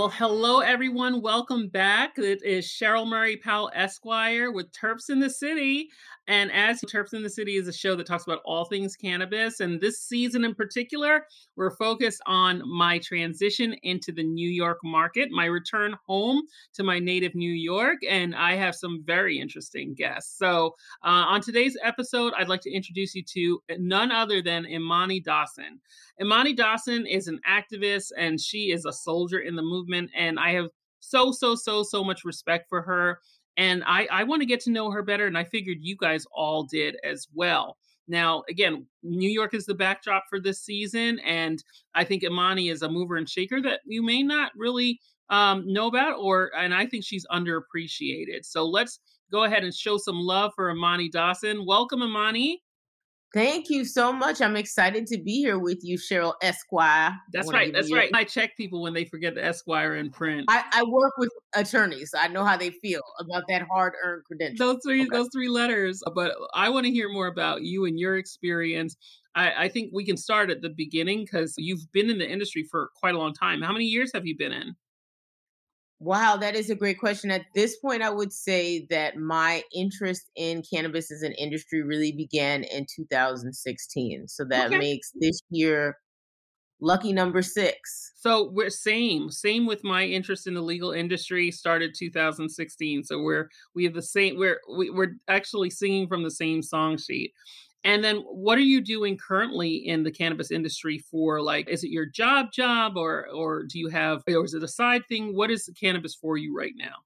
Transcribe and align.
Well, 0.00 0.08
hello, 0.08 0.60
everyone. 0.60 1.20
Welcome 1.20 1.68
back. 1.68 2.16
It 2.16 2.42
is 2.42 2.64
Scheril 2.64 3.06
Murray 3.06 3.36
Powell 3.36 3.70
Esquire 3.74 4.50
with 4.50 4.72
Terps 4.72 5.10
in 5.10 5.20
the 5.20 5.28
City. 5.28 5.90
And 6.30 6.52
as 6.52 6.80
Terps 6.82 7.12
in 7.12 7.24
the 7.24 7.28
City 7.28 7.56
is 7.56 7.66
a 7.66 7.72
show 7.72 7.96
that 7.96 8.06
talks 8.06 8.22
about 8.22 8.40
all 8.44 8.64
things 8.64 8.94
cannabis. 8.94 9.58
And 9.58 9.80
this 9.80 10.00
season 10.00 10.44
in 10.44 10.54
particular, 10.54 11.26
we're 11.56 11.74
focused 11.74 12.22
on 12.24 12.62
my 12.64 13.00
transition 13.00 13.74
into 13.82 14.12
the 14.12 14.22
New 14.22 14.48
York 14.48 14.78
market, 14.84 15.32
my 15.32 15.46
return 15.46 15.96
home 16.06 16.40
to 16.74 16.84
my 16.84 17.00
native 17.00 17.34
New 17.34 17.50
York. 17.50 17.98
And 18.08 18.36
I 18.36 18.54
have 18.54 18.76
some 18.76 19.02
very 19.04 19.40
interesting 19.40 19.92
guests. 19.92 20.38
So 20.38 20.76
uh, 21.02 21.26
on 21.26 21.40
today's 21.40 21.76
episode, 21.82 22.32
I'd 22.38 22.48
like 22.48 22.60
to 22.60 22.72
introduce 22.72 23.12
you 23.16 23.24
to 23.24 23.60
none 23.80 24.12
other 24.12 24.40
than 24.40 24.66
Imani 24.66 25.18
Dawson. 25.18 25.80
Imani 26.20 26.52
Dawson 26.52 27.06
is 27.06 27.26
an 27.26 27.40
activist 27.44 28.12
and 28.16 28.40
she 28.40 28.70
is 28.70 28.84
a 28.84 28.92
soldier 28.92 29.40
in 29.40 29.56
the 29.56 29.62
movement. 29.62 30.12
And 30.14 30.38
I 30.38 30.52
have 30.52 30.68
so, 31.00 31.32
so, 31.32 31.56
so, 31.56 31.82
so 31.82 32.04
much 32.04 32.24
respect 32.24 32.68
for 32.68 32.82
her. 32.82 33.18
And 33.56 33.82
I, 33.86 34.06
I 34.10 34.24
want 34.24 34.42
to 34.42 34.46
get 34.46 34.60
to 34.60 34.70
know 34.70 34.90
her 34.90 35.02
better. 35.02 35.26
And 35.26 35.36
I 35.36 35.44
figured 35.44 35.78
you 35.80 35.96
guys 35.96 36.26
all 36.32 36.64
did 36.64 36.96
as 37.04 37.26
well. 37.34 37.76
Now, 38.08 38.42
again, 38.48 38.86
New 39.02 39.30
York 39.30 39.54
is 39.54 39.66
the 39.66 39.74
backdrop 39.74 40.24
for 40.28 40.40
this 40.40 40.62
season. 40.62 41.18
And 41.20 41.62
I 41.94 42.04
think 42.04 42.24
Imani 42.24 42.68
is 42.68 42.82
a 42.82 42.88
mover 42.88 43.16
and 43.16 43.28
shaker 43.28 43.60
that 43.62 43.80
you 43.84 44.02
may 44.02 44.22
not 44.22 44.52
really 44.56 44.98
um, 45.28 45.70
know 45.72 45.86
about, 45.86 46.18
or, 46.18 46.50
and 46.56 46.74
I 46.74 46.86
think 46.86 47.04
she's 47.04 47.26
underappreciated. 47.30 48.44
So 48.44 48.66
let's 48.66 48.98
go 49.30 49.44
ahead 49.44 49.62
and 49.62 49.72
show 49.72 49.96
some 49.96 50.20
love 50.20 50.52
for 50.56 50.70
Imani 50.70 51.08
Dawson. 51.08 51.64
Welcome, 51.64 52.02
Imani. 52.02 52.62
Thank 53.32 53.70
you 53.70 53.84
so 53.84 54.12
much. 54.12 54.40
I'm 54.40 54.56
excited 54.56 55.06
to 55.06 55.18
be 55.18 55.38
here 55.38 55.58
with 55.58 55.78
you, 55.82 55.96
Scheril 55.96 56.34
Esquire. 56.42 57.16
That's 57.32 57.50
right. 57.52 57.72
That's 57.72 57.92
right. 57.92 58.10
I 58.12 58.24
check 58.24 58.56
people 58.56 58.82
when 58.82 58.92
they 58.92 59.04
forget 59.04 59.36
the 59.36 59.44
Esquire 59.44 59.94
in 59.96 60.10
print. 60.10 60.46
I, 60.48 60.64
I 60.72 60.82
work 60.82 61.12
with 61.16 61.30
attorneys. 61.54 62.10
So 62.10 62.18
I 62.18 62.26
know 62.26 62.44
how 62.44 62.56
they 62.56 62.70
feel 62.70 63.02
about 63.20 63.44
that 63.48 63.62
hard 63.70 63.94
earned 64.04 64.24
credential. 64.24 64.66
Those 64.66 64.80
three, 64.84 65.02
okay. 65.02 65.10
those 65.12 65.28
three 65.32 65.48
letters. 65.48 66.02
But 66.12 66.32
I 66.54 66.70
want 66.70 66.86
to 66.86 66.92
hear 66.92 67.08
more 67.08 67.28
about 67.28 67.62
you 67.62 67.84
and 67.84 68.00
your 68.00 68.16
experience. 68.16 68.96
I, 69.36 69.64
I 69.64 69.68
think 69.68 69.90
we 69.92 70.04
can 70.04 70.16
start 70.16 70.50
at 70.50 70.60
the 70.60 70.70
beginning 70.70 71.20
because 71.20 71.54
you've 71.56 71.90
been 71.92 72.10
in 72.10 72.18
the 72.18 72.28
industry 72.28 72.64
for 72.64 72.90
quite 72.96 73.14
a 73.14 73.18
long 73.18 73.32
time. 73.32 73.62
How 73.62 73.72
many 73.72 73.84
years 73.84 74.10
have 74.12 74.26
you 74.26 74.36
been 74.36 74.52
in? 74.52 74.74
Wow, 76.02 76.38
that 76.38 76.56
is 76.56 76.70
a 76.70 76.74
great 76.74 76.98
question. 76.98 77.30
At 77.30 77.44
this 77.54 77.76
point, 77.76 78.02
I 78.02 78.08
would 78.08 78.32
say 78.32 78.86
that 78.88 79.18
my 79.18 79.62
interest 79.74 80.30
in 80.34 80.62
cannabis 80.62 81.10
as 81.10 81.20
an 81.20 81.32
industry 81.32 81.82
really 81.82 82.10
began 82.10 82.64
in 82.64 82.86
2016. 82.86 84.26
So 84.26 84.46
that 84.46 84.68
okay. 84.68 84.78
makes 84.78 85.12
this 85.20 85.42
year 85.50 85.98
lucky 86.80 87.12
number 87.12 87.42
six. 87.42 88.12
So 88.16 88.50
we're 88.50 88.70
same, 88.70 89.30
same 89.30 89.66
with 89.66 89.84
my 89.84 90.04
interest 90.04 90.46
in 90.46 90.54
the 90.54 90.62
legal 90.62 90.92
industry. 90.92 91.50
Started 91.50 91.94
2016. 91.94 93.04
So 93.04 93.20
we're 93.20 93.50
we 93.74 93.84
have 93.84 93.92
the 93.92 94.00
same. 94.00 94.38
We're 94.38 94.58
we, 94.74 94.88
are 94.88 94.92
we 94.92 95.04
are 95.04 95.16
actually 95.28 95.68
singing 95.68 96.08
from 96.08 96.22
the 96.22 96.30
same 96.30 96.62
song 96.62 96.96
sheet. 96.96 97.34
And 97.82 98.04
then 98.04 98.18
what 98.18 98.58
are 98.58 98.62
you 98.62 98.82
doing 98.82 99.16
currently 99.16 99.76
in 99.76 100.02
the 100.02 100.10
cannabis 100.10 100.50
industry 100.50 100.98
for 100.98 101.40
like 101.40 101.68
is 101.68 101.82
it 101.82 101.90
your 101.90 102.06
job 102.06 102.52
job 102.52 102.96
or 102.96 103.26
or 103.34 103.62
do 103.62 103.78
you 103.78 103.88
have 103.88 104.22
or 104.28 104.44
is 104.44 104.54
it 104.54 104.62
a 104.62 104.68
side 104.68 105.02
thing? 105.08 105.34
What 105.34 105.50
is 105.50 105.70
cannabis 105.80 106.14
for 106.14 106.36
you 106.36 106.56
right 106.56 106.74
now? 106.76 106.96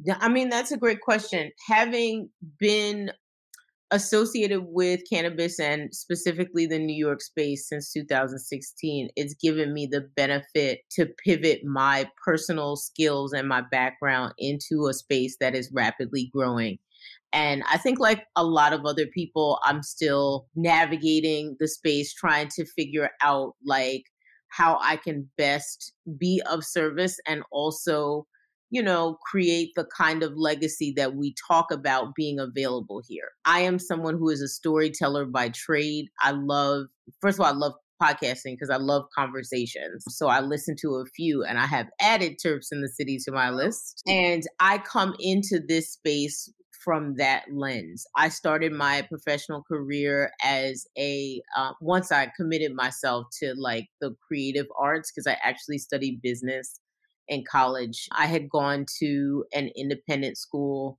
Yeah, 0.00 0.18
I 0.20 0.28
mean 0.28 0.48
that's 0.48 0.72
a 0.72 0.76
great 0.76 1.00
question. 1.00 1.50
Having 1.68 2.30
been 2.58 3.12
associated 3.90 4.66
with 4.68 5.00
cannabis 5.08 5.58
and 5.58 5.94
specifically 5.94 6.66
the 6.66 6.78
New 6.78 6.94
York 6.94 7.22
space 7.22 7.68
since 7.68 7.92
2016, 7.92 9.08
it's 9.16 9.34
given 9.34 9.72
me 9.72 9.86
the 9.86 10.02
benefit 10.14 10.80
to 10.90 11.06
pivot 11.24 11.64
my 11.64 12.10
personal 12.22 12.76
skills 12.76 13.32
and 13.32 13.48
my 13.48 13.62
background 13.70 14.34
into 14.38 14.88
a 14.88 14.94
space 14.94 15.36
that 15.40 15.54
is 15.54 15.70
rapidly 15.72 16.30
growing 16.34 16.78
and 17.32 17.62
I 17.70 17.76
think, 17.76 17.98
like 17.98 18.24
a 18.36 18.44
lot 18.44 18.72
of 18.72 18.86
other 18.86 19.06
people, 19.06 19.58
I'm 19.64 19.82
still 19.82 20.46
navigating 20.54 21.56
the 21.60 21.68
space, 21.68 22.14
trying 22.14 22.48
to 22.56 22.64
figure 22.64 23.10
out 23.22 23.54
like 23.64 24.04
how 24.48 24.78
I 24.80 24.96
can 24.96 25.28
best 25.36 25.92
be 26.18 26.42
of 26.50 26.64
service 26.64 27.18
and 27.26 27.42
also, 27.52 28.26
you 28.70 28.82
know, 28.82 29.18
create 29.30 29.72
the 29.76 29.86
kind 29.96 30.22
of 30.22 30.32
legacy 30.36 30.92
that 30.96 31.16
we 31.16 31.34
talk 31.46 31.70
about 31.70 32.14
being 32.14 32.38
available 32.38 33.02
here. 33.06 33.28
I 33.44 33.60
am 33.60 33.78
someone 33.78 34.16
who 34.16 34.30
is 34.30 34.40
a 34.40 34.48
storyteller 34.48 35.26
by 35.26 35.50
trade. 35.50 36.06
I 36.22 36.30
love, 36.30 36.86
first 37.20 37.38
of 37.38 37.44
all, 37.44 37.52
I 37.52 37.56
love 37.56 37.74
podcasting 38.02 38.54
because 38.54 38.70
I 38.70 38.76
love 38.76 39.04
conversations. 39.14 40.04
So 40.08 40.28
I 40.28 40.40
listen 40.40 40.76
to 40.80 40.94
a 40.96 41.04
few 41.16 41.44
and 41.44 41.58
I 41.58 41.66
have 41.66 41.88
added 42.00 42.38
Terps 42.38 42.68
in 42.72 42.80
the 42.80 42.88
City 42.88 43.18
to 43.24 43.32
my 43.32 43.50
list. 43.50 44.02
And 44.06 44.44
I 44.60 44.78
come 44.78 45.14
into 45.18 45.60
this 45.66 45.92
space 45.92 46.48
from 46.88 47.16
that 47.16 47.44
lens. 47.52 48.06
I 48.16 48.30
started 48.30 48.72
my 48.72 49.02
professional 49.02 49.62
career 49.62 50.30
as 50.42 50.86
a 50.96 51.42
uh, 51.54 51.72
once 51.82 52.10
I 52.10 52.32
committed 52.34 52.72
myself 52.74 53.26
to 53.40 53.52
like 53.58 53.88
the 54.00 54.16
creative 54.26 54.64
arts 54.80 55.12
because 55.12 55.26
I 55.26 55.36
actually 55.42 55.76
studied 55.76 56.22
business 56.22 56.80
in 57.28 57.44
college. 57.46 58.08
I 58.12 58.24
had 58.24 58.48
gone 58.48 58.86
to 59.00 59.44
an 59.52 59.68
independent 59.76 60.38
school 60.38 60.98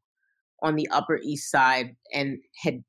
on 0.62 0.76
the 0.76 0.88
Upper 0.92 1.18
East 1.24 1.50
Side 1.50 1.96
and 2.14 2.38
had 2.64 2.84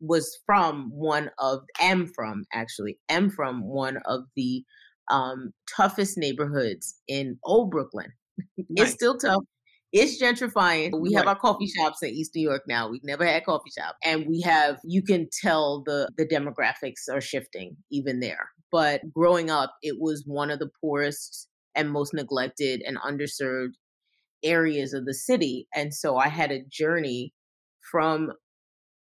was 0.00 0.36
from 0.44 0.90
one 0.92 1.30
of 1.38 1.60
am 1.80 2.08
from 2.08 2.46
actually 2.52 2.98
am 3.08 3.30
from 3.30 3.62
one 3.62 3.98
of 4.06 4.22
the 4.34 4.64
um, 5.08 5.52
toughest 5.76 6.18
neighborhoods 6.18 6.96
in 7.06 7.38
old 7.44 7.70
Brooklyn. 7.70 8.10
It's 8.70 8.90
still 8.90 9.16
tough 9.18 9.44
it's 9.92 10.22
gentrifying. 10.22 11.00
We 11.00 11.12
have 11.14 11.26
our 11.26 11.36
coffee 11.36 11.66
shops 11.66 12.02
in 12.02 12.10
East 12.10 12.32
New 12.34 12.42
York 12.42 12.62
now. 12.68 12.88
We've 12.88 13.04
never 13.04 13.26
had 13.26 13.44
coffee 13.44 13.70
shop. 13.76 13.96
And 14.04 14.26
we 14.28 14.40
have 14.42 14.78
you 14.84 15.02
can 15.02 15.28
tell 15.42 15.82
the 15.84 16.08
the 16.16 16.26
demographics 16.26 17.12
are 17.12 17.20
shifting 17.20 17.76
even 17.90 18.20
there. 18.20 18.50
But 18.70 19.02
growing 19.12 19.50
up, 19.50 19.74
it 19.82 19.96
was 19.98 20.24
one 20.26 20.50
of 20.50 20.60
the 20.60 20.70
poorest 20.80 21.48
and 21.74 21.90
most 21.90 22.14
neglected 22.14 22.82
and 22.86 22.98
underserved 22.98 23.74
areas 24.44 24.92
of 24.94 25.06
the 25.06 25.14
city. 25.14 25.66
And 25.74 25.92
so 25.92 26.16
I 26.16 26.28
had 26.28 26.52
a 26.52 26.64
journey 26.70 27.34
from 27.90 28.32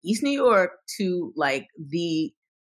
East 0.04 0.22
New 0.22 0.30
York 0.30 0.70
to 0.98 1.32
like 1.36 1.66
the 1.78 2.32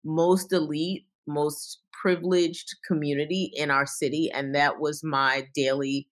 most 0.03 0.51
elite, 0.51 1.05
most 1.27 1.81
privileged 2.01 2.75
community 2.87 3.51
in 3.53 3.69
our 3.69 3.85
city. 3.85 4.31
And 4.33 4.55
that 4.55 4.79
was 4.79 5.03
my 5.03 5.47
daily 5.53 6.07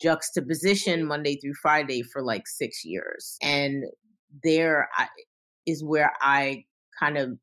juxtaposition 0.00 1.06
Monday 1.06 1.36
through 1.36 1.54
Friday 1.60 2.02
for 2.02 2.22
like 2.22 2.46
six 2.46 2.84
years. 2.84 3.36
And 3.42 3.84
there 4.42 4.88
I, 4.96 5.08
is 5.66 5.84
where 5.84 6.12
I 6.20 6.64
kind 6.98 7.18
of 7.18 7.38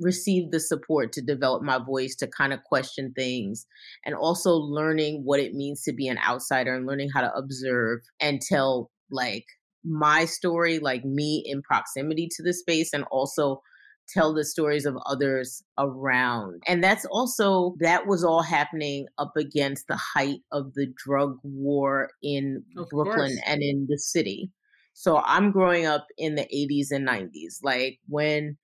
received 0.00 0.52
the 0.52 0.60
support 0.60 1.12
to 1.12 1.22
develop 1.22 1.62
my 1.62 1.78
voice, 1.78 2.16
to 2.16 2.26
kind 2.26 2.52
of 2.52 2.62
question 2.64 3.12
things, 3.16 3.66
and 4.04 4.14
also 4.14 4.52
learning 4.52 5.22
what 5.24 5.40
it 5.40 5.54
means 5.54 5.82
to 5.82 5.92
be 5.92 6.08
an 6.08 6.18
outsider 6.18 6.74
and 6.74 6.86
learning 6.86 7.10
how 7.14 7.20
to 7.20 7.32
observe 7.34 8.00
and 8.20 8.40
tell 8.40 8.90
like 9.10 9.44
my 9.84 10.24
story, 10.24 10.78
like 10.78 11.04
me 11.04 11.42
in 11.46 11.62
proximity 11.62 12.28
to 12.36 12.42
the 12.42 12.52
space, 12.52 12.92
and 12.92 13.04
also 13.10 13.60
tell 14.08 14.34
the 14.34 14.44
stories 14.44 14.86
of 14.86 14.96
others 15.06 15.62
around. 15.78 16.62
And 16.66 16.82
that's 16.82 17.04
also, 17.06 17.74
that 17.80 18.06
was 18.06 18.24
all 18.24 18.42
happening 18.42 19.06
up 19.18 19.32
against 19.36 19.86
the 19.88 19.98
height 20.14 20.40
of 20.52 20.74
the 20.74 20.86
drug 21.04 21.38
war 21.42 22.10
in 22.22 22.64
of 22.76 22.88
Brooklyn 22.88 23.16
course. 23.16 23.40
and 23.46 23.62
in 23.62 23.86
the 23.88 23.98
city. 23.98 24.50
So 24.92 25.20
I'm 25.24 25.50
growing 25.50 25.86
up 25.86 26.06
in 26.18 26.34
the 26.36 26.46
80s 26.54 26.94
and 26.94 27.06
90s. 27.06 27.58
Like 27.62 27.98
when 28.08 28.56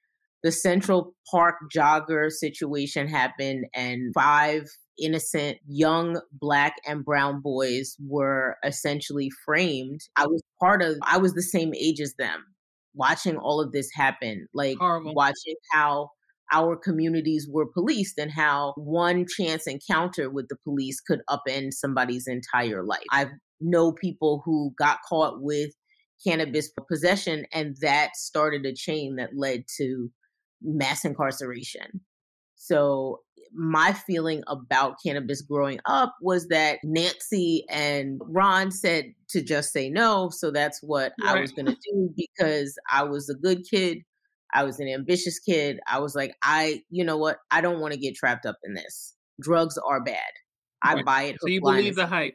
the 0.43 0.53
Central 0.53 1.15
Park 1.31 1.56
jogger 1.75 2.31
situation 2.31 3.09
happened 3.09 3.67
and 3.75 4.12
five 4.15 4.69
innocent 5.03 5.59
young 5.67 6.20
black 6.32 6.75
and 6.87 7.05
brown 7.05 7.41
boys 7.41 7.97
were 8.06 8.56
essentially 8.65 9.31
framed. 9.44 10.00
I 10.17 10.26
was 10.26 10.43
part 10.61 10.82
of, 10.82 10.97
I 11.03 11.19
was 11.19 11.35
the 11.35 11.43
same 11.43 11.75
age 11.75 12.00
as 12.00 12.15
them 12.19 12.44
watching 12.95 13.37
all 13.37 13.61
of 13.61 13.73
this 13.73 13.91
happen, 13.95 14.47
like 14.55 14.79
Horrible. 14.79 15.15
watching 15.15 15.55
how 15.73 16.11
our 16.53 16.77
communities 16.77 17.49
were 17.49 17.67
policed 17.67 18.19
and 18.19 18.31
how 18.31 18.75
one 18.77 19.25
chance 19.39 19.67
encounter 19.67 20.31
with 20.31 20.49
the 20.49 20.57
police 20.65 21.01
could 21.01 21.21
upend 21.31 21.73
somebody's 21.73 22.27
entire 22.27 22.83
life. 22.85 23.05
I 23.13 23.29
know 23.61 23.93
people 23.93 24.43
who 24.45 24.75
got 24.77 24.99
caught 25.09 25.41
with 25.41 25.71
cannabis 26.27 26.71
possession, 26.89 27.47
and 27.53 27.77
that 27.81 28.17
started 28.17 28.67
a 28.67 28.75
chain 28.75 29.17
that 29.17 29.31
led 29.37 29.65
to 29.79 30.11
mass 30.63 31.05
incarceration. 31.05 32.01
So 32.62 33.21
my 33.55 33.95
feeling 33.95 34.43
about 34.47 34.97
cannabis 35.03 35.41
growing 35.41 35.81
up 35.87 36.15
was 36.21 36.49
that 36.49 36.79
Nancy 36.85 37.65
and 37.71 38.21
Ron 38.27 38.71
said 38.71 39.15
to 39.31 39.43
just 39.43 39.73
say 39.73 39.89
no. 39.89 40.29
So 40.29 40.51
that's 40.51 40.79
what 40.83 41.12
right. 41.23 41.39
I 41.39 41.41
was 41.41 41.53
going 41.53 41.67
to 41.67 41.77
do 41.91 42.15
because 42.15 42.79
I 42.93 43.05
was 43.05 43.31
a 43.31 43.35
good 43.35 43.65
kid. 43.69 44.01
I 44.53 44.65
was 44.65 44.79
an 44.79 44.89
ambitious 44.89 45.39
kid. 45.39 45.81
I 45.89 46.01
was 46.01 46.15
like, 46.15 46.35
I, 46.45 46.83
you 46.91 47.03
know 47.03 47.17
what? 47.17 47.39
I 47.51 47.62
don't 47.62 47.81
want 47.81 47.95
to 47.95 47.99
get 47.99 48.15
trapped 48.15 48.45
up 48.45 48.59
in 48.63 48.75
this. 48.75 49.15
Drugs 49.41 49.79
are 49.79 50.05
bad. 50.05 50.19
I 50.83 50.97
right. 50.97 51.05
buy 51.05 51.23
it. 51.23 51.37
So 51.41 51.49
you 51.49 51.63
believe 51.63 51.97
the 51.97 52.06
hype? 52.06 52.35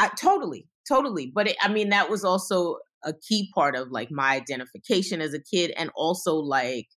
I 0.00 0.08
totally, 0.20 0.66
totally. 0.88 1.30
But 1.32 1.46
it, 1.46 1.56
I 1.62 1.68
mean, 1.68 1.90
that 1.90 2.10
was 2.10 2.24
also 2.24 2.78
a 3.04 3.14
key 3.28 3.52
part 3.54 3.76
of 3.76 3.92
like 3.92 4.10
my 4.10 4.34
identification 4.34 5.20
as 5.20 5.32
a 5.32 5.40
kid, 5.40 5.72
and 5.76 5.90
also 5.94 6.34
like 6.34 6.88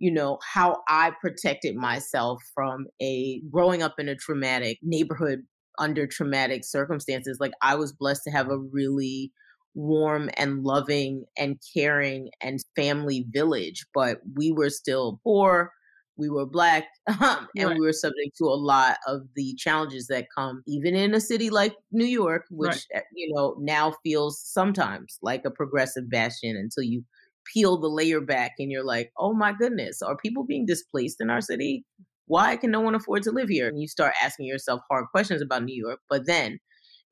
you 0.00 0.10
know 0.10 0.38
how 0.42 0.78
I 0.88 1.12
protected 1.20 1.76
myself 1.76 2.42
from 2.54 2.86
a 3.00 3.40
growing 3.50 3.82
up 3.82 3.94
in 3.98 4.08
a 4.08 4.16
traumatic 4.16 4.78
neighborhood 4.82 5.40
under 5.78 6.06
traumatic 6.06 6.64
circumstances. 6.64 7.38
Like 7.38 7.52
I 7.62 7.76
was 7.76 7.92
blessed 7.92 8.24
to 8.24 8.30
have 8.30 8.48
a 8.48 8.58
really 8.58 9.30
warm 9.74 10.30
and 10.36 10.64
loving 10.64 11.24
and 11.38 11.60
caring 11.74 12.30
and 12.40 12.60
family 12.74 13.26
village, 13.30 13.86
but 13.94 14.20
we 14.34 14.50
were 14.50 14.70
still 14.70 15.20
poor. 15.22 15.72
We 16.16 16.28
were 16.28 16.46
black, 16.46 16.84
um, 17.20 17.48
and 17.56 17.68
right. 17.70 17.78
we 17.78 17.86
were 17.86 17.94
subject 17.94 18.36
to 18.38 18.44
a 18.44 18.56
lot 18.56 18.96
of 19.06 19.22
the 19.36 19.54
challenges 19.54 20.06
that 20.08 20.26
come, 20.36 20.62
even 20.66 20.94
in 20.94 21.14
a 21.14 21.20
city 21.20 21.48
like 21.48 21.74
New 21.92 22.04
York, 22.04 22.44
which 22.50 22.68
right. 22.70 22.86
Eh, 22.96 23.00
you 23.14 23.34
know 23.34 23.56
now 23.58 23.94
feels 24.02 24.38
sometimes 24.38 25.18
like 25.22 25.46
a 25.46 25.50
progressive 25.50 26.10
bastion 26.10 26.56
until 26.56 26.82
you 26.82 27.04
peel 27.52 27.78
the 27.78 27.88
layer 27.88 28.20
back 28.20 28.52
and 28.58 28.70
you're 28.70 28.84
like, 28.84 29.10
oh 29.18 29.34
my 29.34 29.52
goodness, 29.52 30.02
are 30.02 30.16
people 30.16 30.44
being 30.44 30.66
displaced 30.66 31.20
in 31.20 31.30
our 31.30 31.40
city? 31.40 31.84
Why 32.26 32.56
can 32.56 32.70
no 32.70 32.80
one 32.80 32.94
afford 32.94 33.22
to 33.24 33.32
live 33.32 33.48
here? 33.48 33.68
And 33.68 33.80
you 33.80 33.88
start 33.88 34.14
asking 34.22 34.46
yourself 34.46 34.80
hard 34.88 35.06
questions 35.12 35.42
about 35.42 35.64
New 35.64 35.74
York. 35.74 36.00
But 36.08 36.26
then 36.26 36.60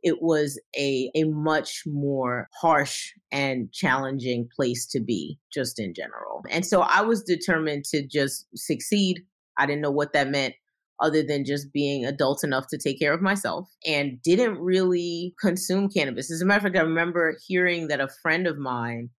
it 0.02 0.22
was 0.22 0.60
a, 0.76 1.10
a 1.14 1.24
much 1.24 1.82
more 1.86 2.48
harsh 2.60 3.12
and 3.32 3.72
challenging 3.72 4.48
place 4.54 4.86
to 4.86 5.00
be, 5.00 5.38
just 5.52 5.80
in 5.80 5.92
general. 5.92 6.44
And 6.50 6.64
so 6.64 6.82
I 6.82 7.02
was 7.02 7.22
determined 7.22 7.84
to 7.86 8.06
just 8.06 8.46
succeed. 8.54 9.22
I 9.58 9.66
didn't 9.66 9.82
know 9.82 9.90
what 9.90 10.12
that 10.12 10.28
meant 10.28 10.54
other 11.00 11.22
than 11.22 11.44
just 11.44 11.72
being 11.72 12.04
adult 12.04 12.42
enough 12.44 12.66
to 12.68 12.78
take 12.78 12.98
care 12.98 13.12
of 13.12 13.22
myself 13.22 13.68
and 13.86 14.20
didn't 14.22 14.58
really 14.58 15.34
consume 15.40 15.88
cannabis. 15.88 16.30
As 16.30 16.42
a 16.42 16.44
matter 16.44 16.58
of 16.58 16.72
fact, 16.72 16.76
I 16.76 16.86
remember 16.86 17.36
hearing 17.46 17.88
that 17.88 18.00
a 18.00 18.08
friend 18.22 18.46
of 18.46 18.58
mine 18.58 19.10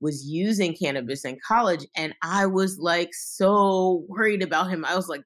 was 0.00 0.24
using 0.26 0.74
cannabis 0.74 1.24
in 1.24 1.38
college 1.46 1.86
and 1.96 2.14
I 2.22 2.46
was 2.46 2.78
like 2.78 3.10
so 3.12 4.04
worried 4.08 4.42
about 4.42 4.70
him. 4.70 4.84
I 4.84 4.96
was 4.96 5.08
like, 5.08 5.22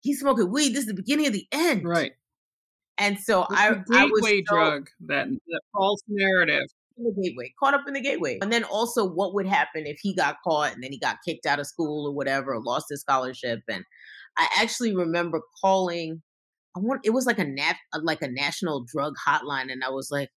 he's 0.00 0.20
smoking 0.20 0.50
weed. 0.50 0.70
This 0.70 0.80
is 0.80 0.86
the 0.86 0.94
beginning 0.94 1.26
of 1.26 1.32
the 1.32 1.46
end. 1.52 1.84
Right. 1.84 2.12
And 2.98 3.18
so 3.18 3.42
it's 3.50 3.60
I, 3.60 3.68
I 3.92 4.04
was 4.04 4.22
so, 4.22 4.40
drug 4.46 4.88
that, 5.06 5.28
that 5.28 5.60
false 5.72 6.02
narrative. 6.08 6.66
The 6.98 7.12
gateway, 7.22 7.52
caught 7.62 7.74
up 7.74 7.82
in 7.86 7.92
the 7.92 8.00
gateway. 8.00 8.38
And 8.40 8.50
then 8.50 8.64
also 8.64 9.04
what 9.06 9.34
would 9.34 9.46
happen 9.46 9.86
if 9.86 9.98
he 10.00 10.14
got 10.14 10.36
caught 10.42 10.72
and 10.72 10.82
then 10.82 10.92
he 10.92 10.98
got 10.98 11.18
kicked 11.26 11.44
out 11.44 11.60
of 11.60 11.66
school 11.66 12.06
or 12.06 12.14
whatever, 12.14 12.54
or 12.54 12.62
lost 12.62 12.86
his 12.88 13.02
scholarship. 13.02 13.60
And 13.68 13.84
I 14.38 14.48
actually 14.58 14.96
remember 14.96 15.42
calling 15.60 16.22
I 16.76 16.80
want 16.80 17.00
it 17.04 17.10
was 17.10 17.26
like 17.26 17.38
a 17.38 17.44
nat 17.44 17.76
like 18.02 18.22
a 18.22 18.28
national 18.28 18.84
drug 18.84 19.14
hotline, 19.26 19.72
and 19.72 19.82
I 19.82 19.90
was 19.90 20.10
like, 20.10 20.28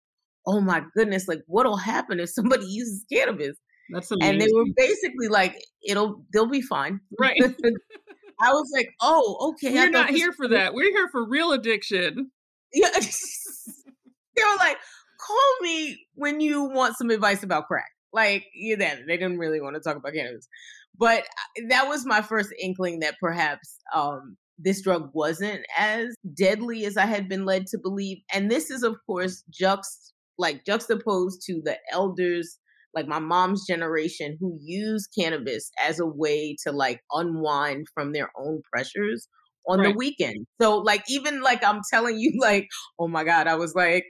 oh 0.47 0.61
my 0.61 0.83
goodness, 0.95 1.29
like 1.29 1.41
what'll 1.47 1.77
happen 1.77 2.21
if 2.21 2.31
somebody 2.31 2.67
uses 2.69 3.05
cannabis? 3.13 3.57
That's 3.91 4.11
amazing. 4.11 4.33
And 4.33 4.41
they 4.41 4.49
were 4.53 4.65
basically 4.77 5.29
like, 5.29 5.57
it'll 5.87 6.25
they'll 6.33 6.49
be 6.49 6.63
fine. 6.63 7.01
Right. 7.19 7.41
I 8.41 8.53
was 8.53 8.71
like, 8.73 8.91
oh, 9.01 9.53
okay. 9.53 9.73
We're 9.73 9.91
not 9.91 10.11
here 10.11 10.33
for 10.33 10.49
that. 10.49 10.73
We're 10.75 10.93
here 10.93 11.09
for 11.11 11.29
real 11.29 11.53
addiction. 11.53 12.31
Yeah. 12.73 12.89
they 14.37 14.43
were 14.43 14.57
like, 14.59 14.77
call 15.21 15.55
me 15.63 16.07
when 16.15 16.41
you 16.41 16.65
want 16.65 16.97
some 16.97 17.11
advice 17.11 17.43
about 17.43 17.67
crack. 17.67 17.91
Like, 18.13 18.45
yeah, 18.55 18.77
then 18.77 19.05
they 19.07 19.17
didn't 19.17 19.39
really 19.39 19.61
want 19.61 19.75
to 19.75 19.81
talk 19.81 19.97
about 19.97 20.13
cannabis. 20.15 20.49
But 20.97 21.21
uh, 21.21 21.63
that 21.71 21.89
was 21.89 22.07
my 22.07 22.23
first 22.23 22.51
inkling 22.61 23.01
that 23.01 23.17
perhaps 23.21 23.79
um, 23.95 24.37
this 24.59 24.83
drug 24.83 25.11
wasn't 25.15 25.61
as 25.77 26.15
deadly 26.35 26.85
as 26.85 26.97
I 26.97 27.07
had 27.07 27.29
been 27.29 27.45
led 27.45 27.67
to 27.69 27.79
believe. 27.79 28.19
And 28.33 28.51
this 28.51 28.71
is, 28.71 28.83
of 28.83 28.97
course, 29.07 29.43
juxt 29.53 30.13
like 30.39 30.65
juxtaposed 30.65 31.43
to 31.47 31.61
the 31.65 31.77
elders 31.93 32.59
like 32.95 33.07
my 33.07 33.19
mom's 33.19 33.67
generation 33.67 34.37
who 34.41 34.59
use 34.63 35.07
cannabis 35.19 35.71
as 35.87 36.01
a 36.01 36.07
way 36.07 36.57
to 36.65 36.73
like 36.73 37.01
unwind 37.13 37.87
from 37.95 38.13
their 38.13 38.31
own 38.39 38.63
pressures 38.73 39.29
on 39.69 39.79
right. 39.79 39.93
the 39.93 39.97
weekend. 39.97 40.47
So 40.61 40.79
like 40.79 41.05
even 41.09 41.43
like 41.43 41.63
I'm 41.65 41.81
telling 41.93 42.19
you 42.19 42.33
like 42.41 42.69
oh 42.99 43.09
my 43.09 43.25
god 43.25 43.47
I 43.47 43.55
was 43.55 43.75
like 43.75 44.05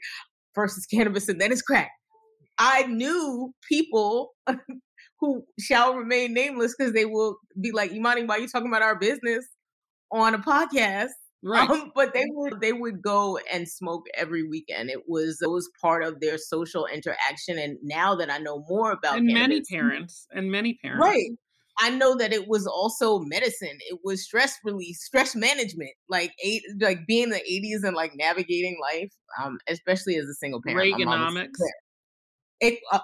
first 0.55 0.79
is 0.79 0.87
cannabis 0.87 1.29
and 1.29 1.41
then 1.41 1.53
it's 1.53 1.63
crack. 1.63 1.91
I 2.59 2.87
knew 2.87 3.53
people 3.69 4.31
who 5.21 5.45
shall 5.61 5.95
remain 5.95 6.33
nameless 6.33 6.75
because 6.77 6.93
they 6.93 7.05
will 7.05 7.37
be 7.61 7.73
like 7.73 7.93
Imani 7.93 8.25
why 8.25 8.37
are 8.37 8.41
you 8.41 8.49
talking 8.49 8.69
about 8.69 8.83
our 8.83 8.99
business 8.99 9.47
on 10.13 10.35
a 10.35 10.39
podcast 10.39 11.09
Right. 11.43 11.71
Um, 11.71 11.93
but 11.95 12.15
they 12.15 12.25
would 12.31 12.61
they 12.61 12.73
would 12.73 13.01
go 13.01 13.39
and 13.53 13.69
smoke 13.69 14.07
every 14.15 14.43
weekend. 14.43 14.91
It 14.91 15.09
was 15.09 15.39
it 15.41 15.49
was 15.49 15.71
part 15.81 16.03
of 16.03 16.21
their 16.21 16.37
social 16.37 16.87
interaction. 16.87 17.59
And 17.59 17.79
now 17.83 18.17
that 18.17 18.31
I 18.31 18.39
know 18.39 18.65
more 18.69 18.91
about 18.91 19.19
and 19.19 19.29
cannabis, 19.29 19.71
many 19.71 19.81
parents 19.81 20.27
and 20.33 20.51
many 20.51 20.75
parents, 20.83 21.05
right? 21.05 21.31
I 21.81 21.91
know 21.91 22.17
that 22.17 22.33
it 22.33 22.49
was 22.49 22.67
also 22.67 23.21
medicine. 23.21 23.79
It 23.89 24.01
was 24.03 24.25
stress 24.25 24.59
release, 24.65 25.05
stress 25.05 25.37
management, 25.37 25.93
like 26.09 26.33
eight, 26.45 26.63
like 26.81 27.07
being 27.07 27.25
in 27.25 27.31
the 27.31 27.43
eighties 27.43 27.85
and 27.85 27.95
like 27.95 28.17
navigating 28.17 28.77
life, 28.83 29.13
um, 29.41 29.59
especially 29.69 30.17
as 30.17 30.25
a 30.25 30.35
single 30.35 30.61
parent. 30.61 30.93
Reaganomics. 30.93 31.51
It, 32.61 32.81
uh, 32.91 32.99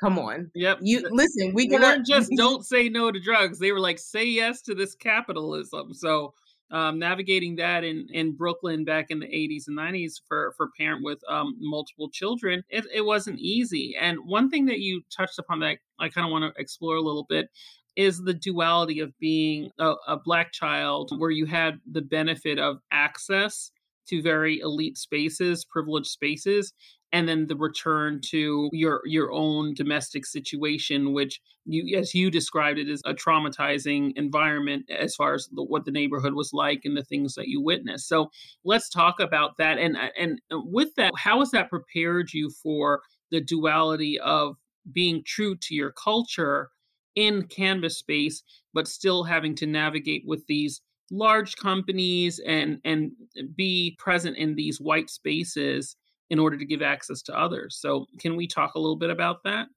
come 0.00 0.18
on. 0.18 0.50
Yep. 0.54 0.78
You 0.80 1.06
listen. 1.10 1.52
We 1.52 1.68
weren't 1.68 2.06
just 2.06 2.32
don't 2.34 2.64
say 2.64 2.88
no 2.88 3.12
to 3.12 3.20
drugs. 3.20 3.58
They 3.58 3.72
were 3.72 3.80
like 3.80 3.98
say 3.98 4.24
yes 4.24 4.62
to 4.62 4.74
this 4.74 4.94
capitalism. 4.94 5.92
So 5.92 6.32
um, 6.70 6.98
navigating 6.98 7.56
that 7.56 7.84
in, 7.84 8.08
in 8.12 8.36
Brooklyn 8.36 8.84
back 8.84 9.06
in 9.10 9.20
the 9.20 9.26
80s 9.26 9.68
and 9.68 9.78
90s 9.78 10.20
for, 10.26 10.52
for 10.56 10.70
parent 10.78 11.04
with 11.04 11.20
um, 11.28 11.56
multiple 11.60 12.10
children, 12.10 12.64
it, 12.68 12.84
it 12.92 13.04
wasn't 13.04 13.38
easy. 13.38 13.96
And 14.00 14.18
one 14.24 14.50
thing 14.50 14.66
that 14.66 14.80
you 14.80 15.02
touched 15.16 15.38
upon 15.38 15.60
that 15.60 15.78
I 15.98 16.08
kind 16.08 16.26
of 16.26 16.32
want 16.32 16.52
to 16.52 16.60
explore 16.60 16.96
a 16.96 17.02
little 17.02 17.26
bit 17.28 17.50
is 17.94 18.22
the 18.22 18.34
duality 18.34 19.00
of 19.00 19.18
being 19.18 19.70
a, 19.78 19.94
a 20.06 20.16
black 20.18 20.52
child 20.52 21.12
where 21.18 21.30
you 21.30 21.46
had 21.46 21.80
the 21.90 22.02
benefit 22.02 22.58
of 22.58 22.78
access 22.90 23.70
to 24.08 24.22
very 24.22 24.60
elite 24.60 24.98
spaces, 24.98 25.64
privileged 25.64 26.08
spaces, 26.08 26.72
and 27.12 27.28
then 27.28 27.46
the 27.46 27.56
return 27.56 28.20
to 28.30 28.68
your 28.72 29.00
your 29.04 29.32
own 29.32 29.74
domestic 29.74 30.26
situation 30.26 31.12
which 31.12 31.40
you 31.66 31.98
as 31.98 32.14
you 32.14 32.30
described 32.30 32.78
it 32.78 32.88
as 32.88 33.02
a 33.04 33.14
traumatizing 33.14 34.12
environment 34.16 34.88
as 34.90 35.14
far 35.14 35.34
as 35.34 35.48
the, 35.52 35.62
what 35.62 35.84
the 35.84 35.90
neighborhood 35.90 36.34
was 36.34 36.52
like 36.52 36.82
and 36.84 36.96
the 36.96 37.04
things 37.04 37.34
that 37.34 37.48
you 37.48 37.60
witnessed. 37.60 38.08
So 38.08 38.30
let's 38.64 38.88
talk 38.88 39.20
about 39.20 39.56
that 39.58 39.78
and 39.78 39.96
uh, 39.96 40.08
and 40.18 40.40
uh, 40.52 40.60
with 40.64 40.94
that 40.96 41.12
how 41.16 41.40
has 41.40 41.50
that 41.50 41.70
prepared 41.70 42.32
you 42.32 42.50
for 42.50 43.02
the 43.30 43.40
duality 43.40 44.18
of 44.20 44.56
being 44.92 45.22
true 45.26 45.56
to 45.56 45.74
your 45.74 45.92
culture 45.92 46.70
in 47.16 47.42
cannabis 47.44 47.98
space 47.98 48.42
but 48.72 48.86
still 48.86 49.24
having 49.24 49.54
to 49.56 49.66
navigate 49.66 50.22
with 50.26 50.46
these 50.46 50.80
large 51.10 51.56
companies 51.56 52.40
and 52.46 52.78
and 52.84 53.12
uh, 53.38 53.42
be 53.56 53.96
present 53.98 54.36
in 54.36 54.54
these 54.54 54.80
white 54.80 55.10
spaces 55.10 55.96
in 56.30 56.38
order 56.38 56.56
to 56.56 56.64
give 56.64 56.82
access 56.82 57.22
to 57.22 57.38
others. 57.38 57.78
So, 57.80 58.06
can 58.20 58.36
we 58.36 58.46
talk 58.46 58.74
a 58.74 58.80
little 58.80 58.96
bit 58.96 59.10
about 59.10 59.38
that? 59.44 59.68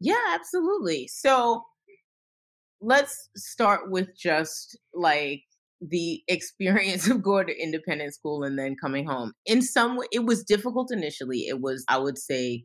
Yeah, 0.00 0.16
absolutely. 0.34 1.08
So, 1.08 1.62
let's 2.80 3.28
start 3.36 3.90
with 3.90 4.08
just 4.16 4.78
like 4.92 5.42
the 5.80 6.22
experience 6.28 7.08
of 7.08 7.22
going 7.22 7.46
to 7.46 7.62
independent 7.62 8.14
school 8.14 8.42
and 8.42 8.58
then 8.58 8.76
coming 8.80 9.06
home. 9.06 9.32
In 9.46 9.62
some 9.62 9.96
way, 9.96 10.06
it 10.12 10.24
was 10.24 10.44
difficult 10.44 10.90
initially. 10.92 11.40
It 11.48 11.60
was, 11.60 11.84
I 11.88 11.98
would 11.98 12.18
say, 12.18 12.64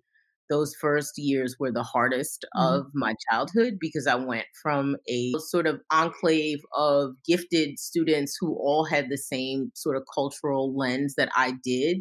those 0.50 0.74
first 0.81 1.13
years 1.17 1.55
were 1.59 1.71
the 1.71 1.83
hardest 1.83 2.45
mm-hmm. 2.57 2.75
of 2.75 2.86
my 2.93 3.13
childhood 3.29 3.75
because 3.79 4.07
I 4.07 4.15
went 4.15 4.48
from 4.62 4.95
a 5.07 5.31
sort 5.38 5.67
of 5.67 5.79
enclave 5.91 6.59
of 6.75 7.12
gifted 7.27 7.79
students 7.79 8.36
who 8.39 8.55
all 8.55 8.83
had 8.86 9.09
the 9.09 9.17
same 9.17 9.71
sort 9.75 9.95
of 9.95 10.03
cultural 10.13 10.75
lens 10.75 11.13
that 11.17 11.29
I 11.36 11.53
did 11.63 11.98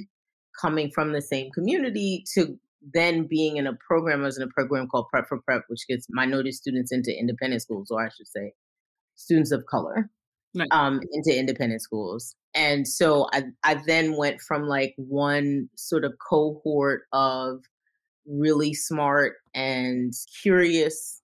coming 0.60 0.90
from 0.90 1.12
the 1.12 1.22
same 1.22 1.50
community 1.50 2.24
to 2.34 2.58
then 2.94 3.26
being 3.26 3.56
in 3.56 3.66
a 3.66 3.74
program, 3.74 4.22
I 4.22 4.26
was 4.26 4.36
in 4.36 4.42
a 4.42 4.48
program 4.48 4.86
called 4.88 5.08
Prep 5.10 5.28
for 5.28 5.40
Prep, 5.40 5.62
which 5.68 5.86
gets 5.88 6.06
minority 6.10 6.52
students 6.52 6.92
into 6.92 7.16
independent 7.16 7.62
schools, 7.62 7.90
or 7.90 8.04
I 8.04 8.08
should 8.08 8.28
say, 8.28 8.52
students 9.16 9.50
of 9.50 9.66
color 9.66 10.10
nice. 10.54 10.68
um, 10.70 11.00
into 11.12 11.36
independent 11.36 11.82
schools. 11.82 12.34
And 12.54 12.86
so 12.86 13.28
I, 13.32 13.44
I 13.64 13.82
then 13.86 14.16
went 14.16 14.40
from 14.40 14.64
like 14.64 14.94
one 14.96 15.68
sort 15.76 16.04
of 16.04 16.14
cohort 16.28 17.02
of 17.12 17.64
really 18.26 18.74
smart 18.74 19.34
and 19.54 20.12
curious 20.42 21.22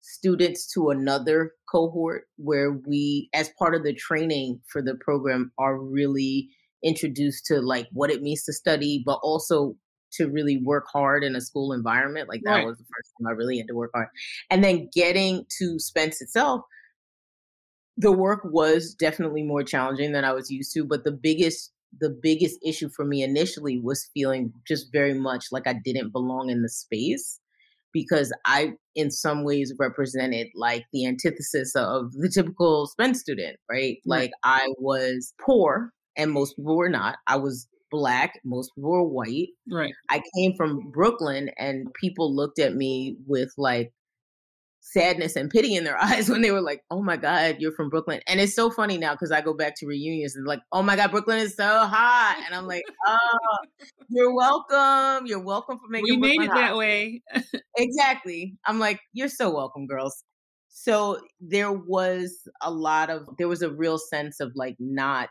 students 0.00 0.72
to 0.72 0.90
another 0.90 1.52
cohort 1.70 2.24
where 2.36 2.72
we, 2.72 3.28
as 3.34 3.50
part 3.58 3.74
of 3.74 3.82
the 3.82 3.94
training 3.94 4.60
for 4.66 4.80
the 4.80 4.94
program, 4.94 5.52
are 5.58 5.78
really 5.78 6.48
introduced 6.84 7.46
to 7.46 7.60
like 7.60 7.86
what 7.92 8.10
it 8.10 8.22
means 8.22 8.44
to 8.44 8.52
study, 8.52 9.02
but 9.04 9.18
also 9.22 9.76
to 10.12 10.28
really 10.28 10.58
work 10.58 10.86
hard 10.92 11.24
in 11.24 11.36
a 11.36 11.40
school 11.40 11.72
environment. 11.72 12.28
Like 12.28 12.42
that 12.44 12.56
right. 12.56 12.66
was 12.66 12.78
the 12.78 12.84
first 12.84 13.12
time 13.18 13.26
I 13.28 13.32
really 13.32 13.58
had 13.58 13.68
to 13.68 13.74
work 13.74 13.90
hard. 13.94 14.08
And 14.50 14.62
then 14.62 14.88
getting 14.94 15.44
to 15.58 15.78
Spence 15.78 16.20
itself, 16.20 16.62
the 17.96 18.12
work 18.12 18.40
was 18.44 18.94
definitely 18.94 19.42
more 19.42 19.62
challenging 19.62 20.12
than 20.12 20.24
I 20.24 20.32
was 20.32 20.50
used 20.50 20.72
to. 20.74 20.84
But 20.84 21.04
the 21.04 21.12
biggest 21.12 21.72
the 21.98 22.10
biggest 22.10 22.58
issue 22.64 22.88
for 22.94 23.04
me 23.04 23.22
initially 23.22 23.78
was 23.78 24.10
feeling 24.12 24.52
just 24.66 24.92
very 24.92 25.14
much 25.14 25.46
like 25.50 25.66
I 25.66 25.74
didn't 25.84 26.12
belong 26.12 26.50
in 26.50 26.62
the 26.62 26.68
space 26.68 27.40
because 27.92 28.32
I, 28.44 28.72
in 28.94 29.10
some 29.10 29.44
ways, 29.44 29.72
represented 29.78 30.48
like 30.54 30.84
the 30.92 31.06
antithesis 31.06 31.74
of 31.74 32.12
the 32.12 32.28
typical 32.28 32.86
Spence 32.88 33.20
student, 33.20 33.56
right? 33.70 33.76
right? 33.78 33.98
Like 34.04 34.32
I 34.44 34.68
was 34.78 35.32
poor, 35.40 35.92
and 36.16 36.32
most 36.32 36.56
people 36.56 36.76
were 36.76 36.88
not. 36.88 37.18
I 37.26 37.36
was 37.36 37.68
black, 37.90 38.40
most 38.44 38.74
people 38.74 38.90
were 38.90 39.02
white. 39.02 39.48
Right. 39.70 39.92
I 40.10 40.22
came 40.36 40.54
from 40.56 40.90
Brooklyn, 40.90 41.50
and 41.58 41.92
people 42.00 42.34
looked 42.34 42.58
at 42.58 42.74
me 42.74 43.16
with 43.26 43.52
like 43.56 43.92
sadness 44.80 45.34
and 45.34 45.50
pity 45.50 45.74
in 45.74 45.82
their 45.84 45.98
eyes 46.02 46.28
when 46.28 46.42
they 46.42 46.50
were 46.50 46.60
like, 46.60 46.82
"Oh 46.90 47.02
my 47.02 47.16
God, 47.16 47.56
you're 47.58 47.72
from 47.72 47.90
Brooklyn." 47.90 48.20
And 48.26 48.40
it's 48.40 48.54
so 48.54 48.70
funny 48.70 48.98
now 48.98 49.12
because 49.12 49.32
I 49.32 49.40
go 49.40 49.54
back 49.54 49.76
to 49.76 49.86
reunions 49.86 50.36
and 50.36 50.46
like, 50.46 50.60
"Oh 50.72 50.82
my 50.82 50.96
God, 50.96 51.10
Brooklyn 51.10 51.38
is 51.38 51.56
so 51.56 51.64
hot," 51.86 52.42
and 52.46 52.54
I'm 52.54 52.66
like, 52.66 52.84
"Oh, 53.06 53.58
you're 54.08 54.34
welcome. 54.34 55.26
You're 55.26 55.42
welcome 55.42 55.78
for 55.78 55.88
making." 55.88 56.20
We 56.20 56.20
Brooklyn 56.20 56.38
made 56.38 56.44
it 56.44 56.50
hot. 56.50 56.56
that 56.56 56.76
way. 56.76 57.22
exactly. 57.76 58.56
I'm 58.66 58.78
like, 58.78 59.00
"You're 59.12 59.28
so 59.28 59.54
welcome, 59.54 59.86
girls." 59.86 60.24
So 60.68 61.20
there 61.40 61.72
was 61.72 62.46
a 62.62 62.70
lot 62.70 63.10
of 63.10 63.26
there 63.38 63.48
was 63.48 63.62
a 63.62 63.70
real 63.70 63.98
sense 63.98 64.40
of 64.40 64.52
like 64.54 64.76
not 64.78 65.30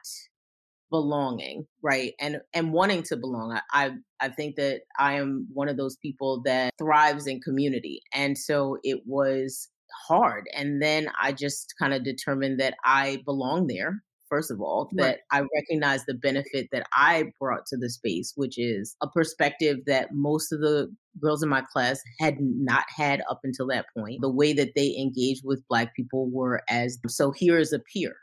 belonging 0.89 1.65
right 1.81 2.13
and 2.19 2.39
and 2.53 2.71
wanting 2.71 3.03
to 3.03 3.17
belong 3.17 3.51
I, 3.51 3.61
I 3.85 3.91
i 4.21 4.29
think 4.29 4.55
that 4.55 4.81
i 4.99 5.13
am 5.13 5.47
one 5.53 5.67
of 5.67 5.77
those 5.77 5.97
people 5.97 6.41
that 6.45 6.73
thrives 6.77 7.27
in 7.27 7.41
community 7.41 8.01
and 8.13 8.37
so 8.37 8.77
it 8.83 9.01
was 9.05 9.69
hard 10.07 10.47
and 10.55 10.81
then 10.81 11.07
i 11.21 11.31
just 11.31 11.73
kind 11.79 11.93
of 11.93 12.03
determined 12.03 12.59
that 12.59 12.75
i 12.83 13.21
belong 13.25 13.67
there 13.67 14.03
first 14.29 14.51
of 14.51 14.61
all 14.61 14.89
that 14.93 15.19
right. 15.31 15.41
i 15.43 15.45
recognize 15.55 16.05
the 16.05 16.13
benefit 16.13 16.67
that 16.71 16.85
i 16.93 17.25
brought 17.39 17.65
to 17.65 17.77
the 17.77 17.89
space 17.89 18.33
which 18.35 18.57
is 18.57 18.95
a 19.01 19.07
perspective 19.09 19.77
that 19.85 20.09
most 20.13 20.51
of 20.51 20.59
the 20.59 20.93
girls 21.21 21.41
in 21.41 21.49
my 21.49 21.61
class 21.73 22.01
had 22.19 22.35
not 22.39 22.83
had 22.95 23.21
up 23.29 23.39
until 23.43 23.67
that 23.67 23.85
point 23.97 24.19
the 24.21 24.29
way 24.29 24.53
that 24.53 24.73
they 24.75 24.95
engaged 24.97 25.41
with 25.45 25.63
black 25.69 25.95
people 25.95 26.29
were 26.31 26.61
as 26.69 26.97
so 27.07 27.31
here 27.31 27.57
is 27.57 27.73
a 27.73 27.79
peer 27.93 28.15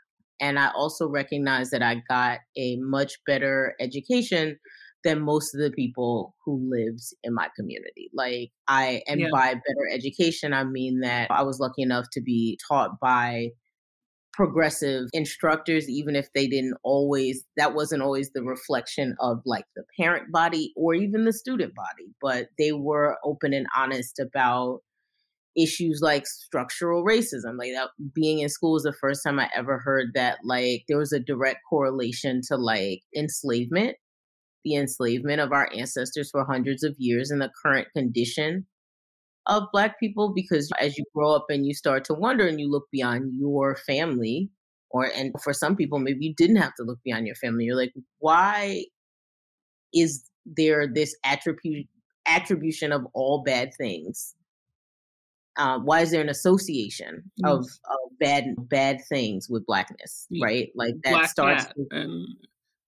and 0.43 0.59
I 0.59 0.71
also 0.75 1.07
recognize 1.07 1.69
that 1.69 1.81
I 1.81 2.03
got 2.09 2.39
a 2.57 2.75
much 2.75 3.13
better 3.25 3.75
education 3.79 4.59
than 5.05 5.21
most 5.21 5.55
of 5.55 5.61
the 5.61 5.71
people 5.71 6.35
who 6.43 6.69
lived 6.69 7.01
in 7.23 7.33
my 7.33 7.47
community. 7.55 8.09
Like 8.13 8.51
I 8.67 9.01
and 9.07 9.21
yeah. 9.21 9.29
by 9.31 9.53
better 9.53 9.89
education 9.93 10.53
I 10.53 10.65
mean 10.65 10.99
that 10.99 11.31
I 11.31 11.43
was 11.43 11.61
lucky 11.61 11.81
enough 11.81 12.07
to 12.11 12.21
be 12.21 12.59
taught 12.67 12.99
by 12.99 13.51
progressive 14.33 15.07
instructors 15.13 15.87
even 15.87 16.15
if 16.15 16.27
they 16.33 16.47
didn't 16.47 16.75
always 16.83 17.45
that 17.55 17.75
wasn't 17.75 18.01
always 18.01 18.31
the 18.33 18.41
reflection 18.41 19.15
of 19.19 19.37
like 19.45 19.65
the 19.75 19.83
parent 19.97 20.31
body 20.31 20.73
or 20.75 20.95
even 20.95 21.23
the 21.23 21.31
student 21.31 21.71
body 21.75 22.09
but 22.19 22.47
they 22.57 22.71
were 22.71 23.15
open 23.23 23.53
and 23.53 23.67
honest 23.77 24.19
about 24.19 24.79
issues 25.55 25.99
like 26.01 26.25
structural 26.25 27.05
racism 27.05 27.57
like 27.57 27.71
that 27.71 27.89
being 28.13 28.39
in 28.39 28.49
school 28.49 28.73
was 28.73 28.83
the 28.83 28.93
first 28.93 29.21
time 29.23 29.39
i 29.39 29.49
ever 29.55 29.77
heard 29.77 30.07
that 30.15 30.39
like 30.43 30.83
there 30.87 30.97
was 30.97 31.13
a 31.13 31.19
direct 31.19 31.59
correlation 31.69 32.41
to 32.41 32.57
like 32.57 33.01
enslavement 33.15 33.95
the 34.63 34.75
enslavement 34.75 35.39
of 35.41 35.51
our 35.51 35.69
ancestors 35.75 36.29
for 36.31 36.45
hundreds 36.45 36.83
of 36.83 36.95
years 36.97 37.29
and 37.29 37.41
the 37.41 37.51
current 37.63 37.87
condition 37.95 38.65
of 39.47 39.63
black 39.73 39.99
people 39.99 40.33
because 40.33 40.71
as 40.79 40.97
you 40.97 41.03
grow 41.13 41.35
up 41.35 41.45
and 41.49 41.65
you 41.65 41.73
start 41.73 42.05
to 42.05 42.13
wonder 42.13 42.47
and 42.47 42.59
you 42.59 42.69
look 42.69 42.87
beyond 42.91 43.33
your 43.37 43.75
family 43.75 44.49
or 44.89 45.05
and 45.15 45.33
for 45.43 45.53
some 45.53 45.75
people 45.75 45.99
maybe 45.99 46.25
you 46.25 46.33
didn't 46.35 46.55
have 46.55 46.73
to 46.75 46.83
look 46.83 46.99
beyond 47.03 47.27
your 47.27 47.35
family 47.35 47.65
you're 47.65 47.75
like 47.75 47.93
why 48.19 48.83
is 49.93 50.23
there 50.45 50.87
this 50.91 51.15
attribute 51.25 51.87
attribution 52.25 52.91
of 52.91 53.05
all 53.13 53.43
bad 53.43 53.69
things 53.77 54.33
uh, 55.57 55.79
why 55.79 56.01
is 56.01 56.11
there 56.11 56.21
an 56.21 56.29
association 56.29 57.23
mm. 57.43 57.49
of, 57.49 57.59
of, 57.59 57.97
bad 58.19 58.45
bad 58.57 58.99
things 59.09 59.47
with 59.49 59.65
blackness 59.65 60.27
right? 60.41 60.69
Like 60.75 60.93
that 61.03 61.11
black 61.11 61.29
starts 61.29 61.65
with, 61.75 61.87
and 61.91 62.25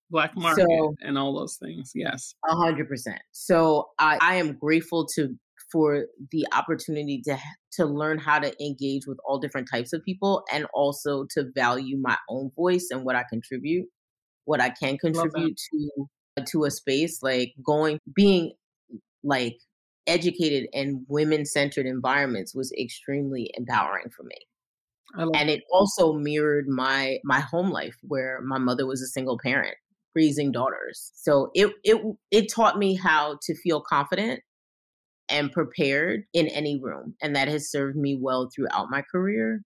black 0.09 0.35
market 0.37 0.65
so, 0.69 0.95
and 1.01 1.17
all 1.17 1.37
those 1.37 1.57
things 1.57 1.91
yes. 1.95 2.35
A 2.47 2.55
hundred 2.55 2.87
percent. 2.87 3.19
So 3.31 3.89
i 3.99 4.17
i 4.21 4.35
am 4.35 4.53
grateful 4.53 5.05
to 5.15 5.35
for 5.71 6.05
the 6.31 6.45
opportunity 6.53 7.21
to 7.25 7.37
to 7.73 7.85
learn 7.85 8.17
how 8.17 8.39
to 8.39 8.53
engage 8.63 9.07
with 9.07 9.17
all 9.25 9.39
different 9.39 9.67
types 9.71 9.93
of 9.93 10.03
people 10.03 10.43
and 10.51 10.65
also 10.73 11.25
to 11.31 11.45
value 11.55 11.97
my 11.99 12.17
own 12.29 12.51
voice 12.55 12.87
and 12.91 13.03
what 13.03 13.15
i 13.15 13.23
contribute 13.29 13.85
what 14.45 14.61
i 14.61 14.69
can 14.69 14.97
contribute 14.97 15.57
to 15.57 16.43
to 16.45 16.63
a 16.65 16.71
space 16.71 17.21
like 17.21 17.53
going 17.65 17.99
being 18.15 18.53
like 19.23 19.57
educated 20.07 20.69
and 20.73 21.05
women 21.07 21.45
centered 21.45 21.85
environments 21.85 22.53
was 22.55 22.71
extremely 22.79 23.51
empowering 23.55 24.09
for 24.15 24.23
me. 24.23 24.37
And 25.17 25.49
it 25.49 25.63
also 25.71 26.13
mirrored 26.13 26.67
my 26.67 27.19
my 27.23 27.39
home 27.39 27.69
life 27.69 27.95
where 28.01 28.41
my 28.41 28.57
mother 28.57 28.85
was 28.85 29.01
a 29.01 29.07
single 29.07 29.39
parent 29.41 29.75
raising 30.13 30.51
daughters. 30.51 31.11
So 31.15 31.51
it 31.53 31.71
it 31.83 32.01
it 32.31 32.51
taught 32.53 32.77
me 32.77 32.95
how 32.95 33.37
to 33.43 33.55
feel 33.55 33.81
confident 33.81 34.41
and 35.29 35.51
prepared 35.51 36.23
in 36.33 36.47
any 36.49 36.79
room 36.79 37.15
and 37.21 37.35
that 37.35 37.47
has 37.47 37.71
served 37.71 37.97
me 37.97 38.17
well 38.19 38.49
throughout 38.53 38.91
my 38.91 39.01
career 39.01 39.61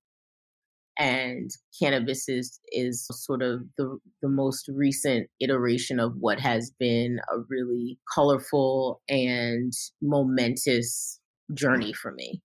and 0.99 1.49
cannabis 1.81 2.27
is 2.27 2.59
is 2.71 3.07
sort 3.11 3.41
of 3.41 3.61
the 3.77 3.97
the 4.21 4.29
most 4.29 4.69
recent 4.73 5.27
iteration 5.39 5.99
of 5.99 6.13
what 6.19 6.39
has 6.39 6.71
been 6.77 7.19
a 7.33 7.37
really 7.49 7.97
colorful 8.13 9.01
and 9.07 9.71
momentous 10.01 11.19
journey 11.53 11.93
mm. 11.93 11.95
for 11.95 12.11
me. 12.11 12.41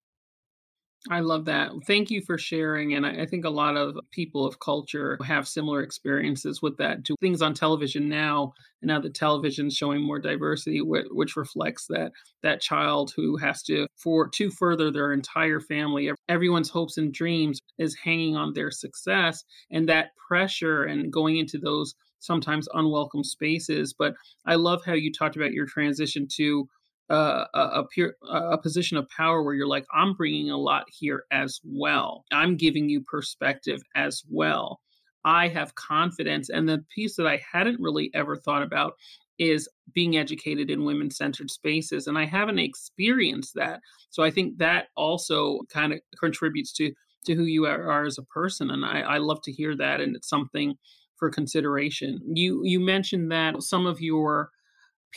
I 1.10 1.20
love 1.20 1.44
that. 1.44 1.70
Thank 1.86 2.10
you 2.10 2.22
for 2.22 2.38
sharing. 2.38 2.94
And 2.94 3.04
I, 3.04 3.26
think 3.26 3.44
a 3.44 3.50
lot 3.50 3.76
of 3.76 3.98
people 4.10 4.46
of 4.46 4.58
culture 4.58 5.18
have 5.22 5.46
similar 5.46 5.82
experiences 5.82 6.62
with 6.62 6.78
that. 6.78 7.04
To 7.04 7.16
things 7.20 7.42
on 7.42 7.52
television 7.52 8.08
now, 8.08 8.54
and 8.80 8.88
now 8.88 9.00
the 9.00 9.10
television's 9.10 9.76
showing 9.76 10.00
more 10.00 10.18
diversity, 10.18 10.80
which 10.80 11.36
reflects 11.36 11.86
that 11.88 12.12
that 12.42 12.62
child 12.62 13.12
who 13.14 13.36
has 13.36 13.62
to 13.64 13.86
for 13.96 14.28
to 14.30 14.50
further 14.50 14.90
their 14.90 15.12
entire 15.12 15.60
family, 15.60 16.10
everyone's 16.28 16.70
hopes 16.70 16.96
and 16.96 17.12
dreams 17.12 17.60
is 17.78 17.94
hanging 18.02 18.34
on 18.34 18.54
their 18.54 18.70
success, 18.70 19.44
and 19.70 19.88
that 19.90 20.10
pressure 20.26 20.84
and 20.84 21.12
going 21.12 21.36
into 21.36 21.58
those 21.58 21.94
sometimes 22.20 22.66
unwelcome 22.72 23.24
spaces. 23.24 23.94
But 23.96 24.14
I 24.46 24.54
love 24.54 24.82
how 24.86 24.94
you 24.94 25.12
talked 25.12 25.36
about 25.36 25.52
your 25.52 25.66
transition 25.66 26.26
to 26.36 26.66
a, 27.10 27.46
a, 27.54 27.84
a 28.28 28.58
position 28.58 28.96
of 28.96 29.08
power 29.08 29.42
where 29.42 29.54
you're 29.54 29.68
like, 29.68 29.86
I'm 29.92 30.14
bringing 30.14 30.50
a 30.50 30.56
lot 30.56 30.84
here 30.88 31.24
as 31.30 31.60
well. 31.64 32.24
I'm 32.32 32.56
giving 32.56 32.88
you 32.88 33.02
perspective 33.02 33.80
as 33.94 34.22
well. 34.28 34.80
I 35.24 35.48
have 35.48 35.74
confidence. 35.74 36.50
And 36.50 36.68
the 36.68 36.84
piece 36.94 37.16
that 37.16 37.26
I 37.26 37.42
hadn't 37.50 37.80
really 37.80 38.10
ever 38.14 38.36
thought 38.36 38.62
about 38.62 38.94
is 39.38 39.68
being 39.92 40.16
educated 40.16 40.70
in 40.70 40.84
women 40.84 41.10
centered 41.10 41.50
spaces. 41.50 42.06
And 42.06 42.16
I 42.16 42.24
haven't 42.24 42.58
experienced 42.58 43.54
that. 43.54 43.80
So 44.10 44.22
I 44.22 44.30
think 44.30 44.58
that 44.58 44.86
also 44.96 45.60
kind 45.72 45.92
of 45.92 46.00
contributes 46.20 46.72
to, 46.74 46.92
to 47.26 47.34
who 47.34 47.44
you 47.44 47.66
are, 47.66 47.90
are 47.90 48.04
as 48.04 48.18
a 48.18 48.22
person. 48.22 48.70
And 48.70 48.84
I, 48.84 49.00
I 49.00 49.18
love 49.18 49.40
to 49.42 49.52
hear 49.52 49.76
that. 49.76 50.00
And 50.00 50.14
it's 50.14 50.28
something 50.28 50.74
for 51.16 51.30
consideration. 51.30 52.20
You, 52.34 52.62
you 52.64 52.80
mentioned 52.80 53.30
that 53.32 53.62
some 53.62 53.86
of 53.86 54.00
your 54.00 54.50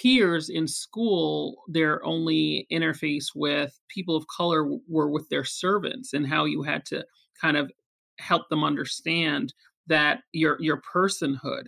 peers 0.02 0.50
in 0.50 0.68
school, 0.68 1.64
their 1.68 2.04
only 2.06 2.68
interface 2.72 3.28
with 3.36 3.80
people 3.90 4.16
of 4.16 4.28
color 4.28 4.66
were 4.88 5.10
with 5.10 5.28
their 5.30 5.44
servants 5.44 6.14
and 6.14 6.28
how 6.28 6.46
you 6.46 6.64
had 6.64 6.86
to 6.86 7.06
kind 7.40 7.58
of 7.58 7.72
help 8.20 8.50
them 8.50 8.64
understand 8.64 9.54
that 9.88 10.20
your 10.34 10.58
your 10.60 10.82
personhood. 10.82 11.64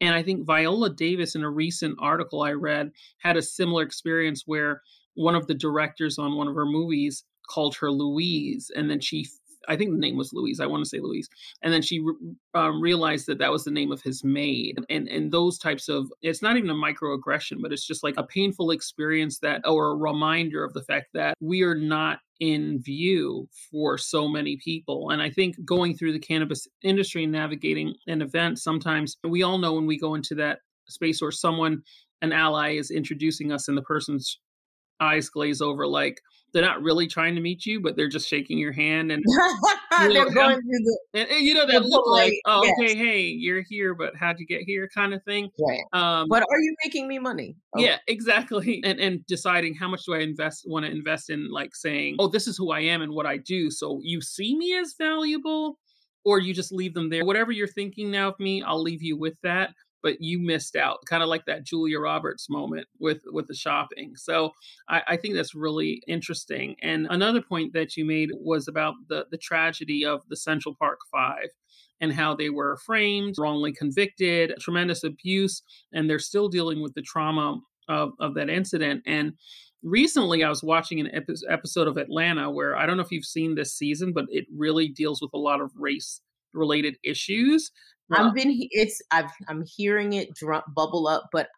And 0.00 0.14
I 0.14 0.22
think 0.22 0.46
Viola 0.46 0.90
Davis 0.90 1.34
in 1.34 1.44
a 1.44 1.50
recent 1.50 1.98
article 2.00 2.42
I 2.42 2.52
read 2.52 2.90
had 3.18 3.36
a 3.36 3.42
similar 3.42 3.82
experience 3.82 4.44
where 4.46 4.80
one 5.14 5.34
of 5.34 5.46
the 5.46 5.54
directors 5.54 6.18
on 6.18 6.36
one 6.36 6.48
of 6.48 6.54
her 6.54 6.66
movies 6.66 7.24
called 7.48 7.76
her 7.76 7.90
Louise 7.90 8.70
and 8.74 8.88
then 8.90 9.00
she 9.00 9.26
I 9.70 9.76
think 9.76 9.92
the 9.92 9.98
name 9.98 10.16
was 10.16 10.32
Louise. 10.32 10.60
I 10.60 10.66
want 10.66 10.82
to 10.82 10.88
say 10.88 10.98
Louise. 10.98 11.28
And 11.62 11.72
then 11.72 11.80
she 11.80 12.04
um, 12.54 12.82
realized 12.82 13.26
that 13.26 13.38
that 13.38 13.52
was 13.52 13.64
the 13.64 13.70
name 13.70 13.92
of 13.92 14.02
his 14.02 14.24
maid. 14.24 14.78
And 14.90 15.08
and 15.08 15.30
those 15.30 15.58
types 15.58 15.88
of 15.88 16.12
it's 16.22 16.42
not 16.42 16.56
even 16.56 16.70
a 16.70 16.74
microaggression, 16.74 17.62
but 17.62 17.72
it's 17.72 17.86
just 17.86 18.02
like 18.02 18.16
a 18.16 18.24
painful 18.24 18.72
experience 18.72 19.38
that 19.38 19.62
or 19.64 19.92
a 19.92 19.96
reminder 19.96 20.64
of 20.64 20.74
the 20.74 20.82
fact 20.82 21.08
that 21.14 21.34
we 21.40 21.62
are 21.62 21.76
not 21.76 22.18
in 22.40 22.82
view 22.82 23.48
for 23.70 23.96
so 23.96 24.26
many 24.26 24.56
people. 24.56 25.10
And 25.10 25.22
I 25.22 25.30
think 25.30 25.56
going 25.64 25.96
through 25.96 26.14
the 26.14 26.18
cannabis 26.18 26.66
industry 26.82 27.24
and 27.24 27.32
navigating 27.32 27.94
an 28.06 28.22
event, 28.22 28.58
sometimes 28.58 29.16
we 29.22 29.42
all 29.42 29.58
know 29.58 29.74
when 29.74 29.86
we 29.86 29.98
go 29.98 30.14
into 30.14 30.34
that 30.36 30.60
space 30.88 31.22
or 31.22 31.30
someone, 31.30 31.82
an 32.22 32.32
ally, 32.32 32.72
is 32.72 32.90
introducing 32.90 33.52
us 33.52 33.68
and 33.68 33.76
the 33.76 33.82
person's 33.82 34.38
eyes 35.00 35.28
glaze 35.28 35.60
over 35.60 35.86
like 35.86 36.20
they're 36.52 36.62
not 36.62 36.82
really 36.82 37.06
trying 37.06 37.34
to 37.34 37.40
meet 37.40 37.66
you, 37.66 37.80
but 37.80 37.96
they're 37.96 38.08
just 38.08 38.28
shaking 38.28 38.58
your 38.58 38.72
hand 38.72 39.12
and 39.12 39.22
you 40.02 40.12
know, 40.12 40.28
going 40.30 40.56
the, 40.56 40.98
and, 41.14 41.28
and, 41.28 41.40
you 41.40 41.54
know 41.54 41.66
that 41.66 41.84
look 41.84 42.06
like, 42.06 42.32
oh, 42.46 42.64
yes. 42.64 42.74
okay, 42.78 42.96
hey, 42.96 43.20
you're 43.22 43.62
here, 43.62 43.94
but 43.94 44.14
how'd 44.16 44.38
you 44.38 44.46
get 44.46 44.62
here, 44.62 44.88
kind 44.94 45.14
of 45.14 45.22
thing. 45.24 45.48
Right. 45.58 45.80
Um, 45.92 46.28
but 46.28 46.42
are 46.42 46.60
you 46.60 46.74
making 46.84 47.08
me 47.08 47.18
money? 47.18 47.56
Oh. 47.76 47.80
Yeah, 47.80 47.98
exactly. 48.06 48.82
And 48.90 48.98
and 48.98 49.26
deciding 49.26 49.74
how 49.74 49.88
much 49.88 50.04
do 50.04 50.14
I 50.14 50.20
invest, 50.20 50.64
want 50.66 50.86
to 50.86 50.90
invest 50.90 51.30
in, 51.30 51.50
like 51.50 51.74
saying, 51.74 52.16
oh, 52.18 52.28
this 52.28 52.46
is 52.46 52.56
who 52.56 52.70
I 52.72 52.80
am 52.80 53.02
and 53.02 53.12
what 53.12 53.26
I 53.26 53.36
do, 53.36 53.70
so 53.70 54.00
you 54.02 54.20
see 54.20 54.56
me 54.56 54.76
as 54.76 54.94
valuable, 54.98 55.78
or 56.24 56.38
you 56.38 56.54
just 56.54 56.72
leave 56.72 56.94
them 56.94 57.10
there. 57.10 57.24
Whatever 57.24 57.52
you're 57.52 57.68
thinking 57.68 58.10
now 58.10 58.28
of 58.28 58.40
me, 58.40 58.62
I'll 58.62 58.82
leave 58.82 59.02
you 59.02 59.16
with 59.16 59.34
that 59.42 59.70
but 60.02 60.20
you 60.20 60.38
missed 60.38 60.76
out 60.76 60.98
kind 61.06 61.22
of 61.22 61.28
like 61.28 61.44
that 61.46 61.64
julia 61.64 61.98
roberts 61.98 62.48
moment 62.48 62.86
with 62.98 63.22
with 63.26 63.46
the 63.46 63.54
shopping. 63.54 64.14
So 64.16 64.52
I, 64.88 65.02
I, 65.08 65.16
think 65.16 65.34
that's 65.34 65.54
really 65.54 66.02
interesting. 66.06 66.76
And 66.82 67.06
another 67.10 67.42
point 67.42 67.72
that 67.74 67.96
you 67.96 68.04
made 68.04 68.30
was 68.34 68.68
about 68.68 68.94
the 69.08 69.26
the 69.30 69.38
tragedy 69.38 70.04
of 70.04 70.22
the 70.28 70.36
central 70.36 70.74
park 70.74 71.00
five 71.10 71.48
and 72.00 72.12
how 72.12 72.34
they 72.34 72.50
were 72.50 72.78
framed 72.78 73.36
wrongly 73.38 73.72
convicted 73.72 74.54
tremendous 74.60 75.04
abuse 75.04 75.62
and 75.92 76.08
they're 76.08 76.18
still 76.18 76.48
dealing 76.48 76.82
with 76.82 76.94
the 76.94 77.02
trauma 77.02 77.60
of, 77.88 78.12
of 78.20 78.34
that 78.34 78.48
incident. 78.48 79.02
And 79.06 79.34
recently 79.82 80.44
i 80.44 80.48
was 80.48 80.62
watching 80.62 81.00
an 81.00 81.10
episode 81.48 81.88
of 81.88 81.96
atlanta 81.96 82.50
where 82.50 82.76
i 82.76 82.84
don't 82.84 82.98
know 82.98 83.02
if 83.02 83.10
you've 83.10 83.24
seen 83.24 83.54
this 83.54 83.72
season 83.72 84.12
but 84.12 84.26
it 84.28 84.44
really 84.54 84.88
deals 84.88 85.22
with 85.22 85.30
a 85.32 85.38
lot 85.38 85.58
of 85.58 85.70
race 85.74 86.20
related 86.52 86.96
issues 87.02 87.70
I've 88.12 88.34
been 88.34 88.52
it's 88.70 89.00
I've 89.10 89.30
I'm 89.48 89.64
hearing 89.76 90.12
it 90.14 90.34
drum, 90.34 90.62
bubble 90.74 91.06
up, 91.06 91.28
but 91.32 91.48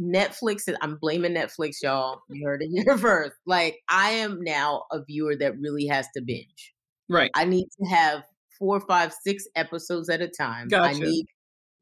Netflix 0.00 0.68
is 0.68 0.76
I'm 0.80 0.96
blaming 0.96 1.34
Netflix, 1.34 1.76
y'all. 1.82 2.20
You 2.28 2.46
heard 2.46 2.62
it 2.62 2.68
here 2.68 2.98
first. 2.98 3.34
Like 3.46 3.78
I 3.88 4.10
am 4.10 4.42
now 4.42 4.84
a 4.90 5.02
viewer 5.04 5.36
that 5.36 5.58
really 5.58 5.86
has 5.86 6.06
to 6.16 6.22
binge. 6.22 6.74
Right. 7.08 7.30
I 7.34 7.44
need 7.44 7.68
to 7.80 7.86
have 7.88 8.24
four, 8.58 8.80
five, 8.80 9.12
six 9.12 9.46
episodes 9.54 10.08
at 10.08 10.20
a 10.20 10.28
time. 10.28 10.68
Gotcha. 10.68 10.96
I 10.96 10.98
need 10.98 11.26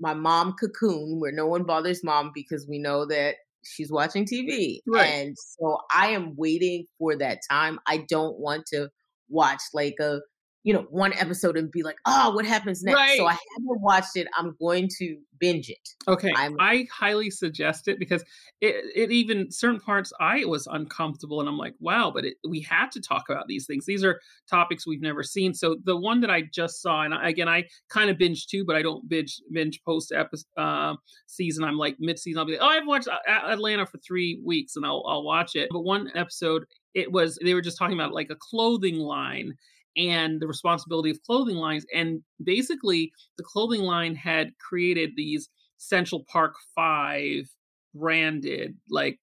my 0.00 0.14
mom 0.14 0.54
cocoon 0.60 1.20
where 1.20 1.32
no 1.32 1.46
one 1.46 1.64
bothers 1.64 2.04
mom 2.04 2.32
because 2.34 2.66
we 2.68 2.78
know 2.78 3.06
that 3.06 3.36
she's 3.64 3.90
watching 3.90 4.26
TV. 4.26 4.80
Right. 4.86 5.06
And 5.06 5.36
so 5.38 5.78
I 5.94 6.08
am 6.08 6.34
waiting 6.36 6.86
for 6.98 7.16
that 7.16 7.38
time. 7.48 7.78
I 7.86 8.04
don't 8.08 8.38
want 8.38 8.66
to 8.66 8.88
watch 9.28 9.62
like 9.72 9.96
a 10.00 10.20
you 10.64 10.72
know, 10.72 10.86
one 10.88 11.12
episode 11.12 11.58
and 11.58 11.70
be 11.70 11.82
like, 11.82 11.96
oh, 12.06 12.34
what 12.34 12.46
happens 12.46 12.82
next? 12.82 12.96
Right. 12.96 13.18
So 13.18 13.26
I 13.26 13.36
haven't 13.56 13.82
watched 13.82 14.16
it. 14.16 14.26
I'm 14.36 14.56
going 14.58 14.88
to 14.98 15.18
binge 15.38 15.68
it. 15.68 15.88
Okay. 16.08 16.32
I'm, 16.34 16.56
i 16.58 16.86
highly 16.90 17.30
suggest 17.30 17.86
it 17.86 17.98
because 17.98 18.22
it, 18.62 18.76
it 18.94 19.12
even 19.12 19.50
certain 19.52 19.78
parts 19.78 20.10
I 20.20 20.46
was 20.46 20.66
uncomfortable 20.66 21.40
and 21.40 21.48
I'm 21.50 21.58
like, 21.58 21.74
wow, 21.80 22.10
but 22.10 22.24
it, 22.24 22.36
we 22.48 22.60
had 22.60 22.90
to 22.92 23.00
talk 23.02 23.24
about 23.28 23.46
these 23.46 23.66
things. 23.66 23.84
These 23.84 24.02
are 24.04 24.18
topics 24.48 24.86
we've 24.86 25.02
never 25.02 25.22
seen. 25.22 25.52
So 25.52 25.76
the 25.84 25.98
one 25.98 26.22
that 26.22 26.30
I 26.30 26.42
just 26.50 26.80
saw, 26.80 27.02
and 27.02 27.12
again, 27.12 27.48
I 27.48 27.64
kind 27.90 28.08
of 28.08 28.16
binge 28.16 28.46
too, 28.46 28.64
but 28.64 28.74
I 28.74 28.80
don't 28.80 29.06
binge 29.06 29.42
binge 29.52 29.82
post 29.84 30.12
episode 30.12 30.46
uh, 30.56 30.94
season. 31.26 31.62
I'm 31.64 31.76
like 31.76 31.96
mid 32.00 32.18
season. 32.18 32.38
I'll 32.38 32.46
be 32.46 32.52
like, 32.52 32.62
oh, 32.62 32.68
I've 32.68 32.86
watched 32.86 33.08
Atlanta 33.28 33.84
for 33.84 33.98
three 33.98 34.40
weeks 34.42 34.76
and 34.76 34.86
I'll 34.86 35.04
I'll 35.06 35.24
watch 35.24 35.56
it. 35.56 35.68
But 35.70 35.80
one 35.80 36.10
episode, 36.14 36.64
it 36.94 37.12
was 37.12 37.38
they 37.44 37.52
were 37.52 37.60
just 37.60 37.76
talking 37.76 37.98
about 37.98 38.14
like 38.14 38.30
a 38.30 38.36
clothing 38.36 38.96
line 38.96 39.58
and 39.96 40.40
the 40.40 40.46
responsibility 40.46 41.10
of 41.10 41.22
clothing 41.22 41.56
lines. 41.56 41.86
And 41.94 42.22
basically, 42.42 43.12
the 43.36 43.44
clothing 43.44 43.82
line 43.82 44.14
had 44.14 44.50
created 44.58 45.12
these 45.16 45.48
Central 45.78 46.24
Park 46.28 46.54
Five 46.74 47.48
branded 47.94 48.76
like 48.90 49.18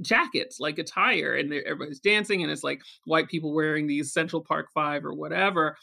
jackets, 0.00 0.58
like 0.60 0.78
attire, 0.78 1.34
and 1.36 1.52
everybody's 1.52 2.00
dancing, 2.00 2.42
and 2.42 2.50
it's 2.50 2.64
like 2.64 2.82
white 3.04 3.28
people 3.28 3.54
wearing 3.54 3.86
these 3.86 4.12
Central 4.12 4.42
Park 4.42 4.68
Five 4.74 5.04
or 5.04 5.14
whatever. 5.14 5.76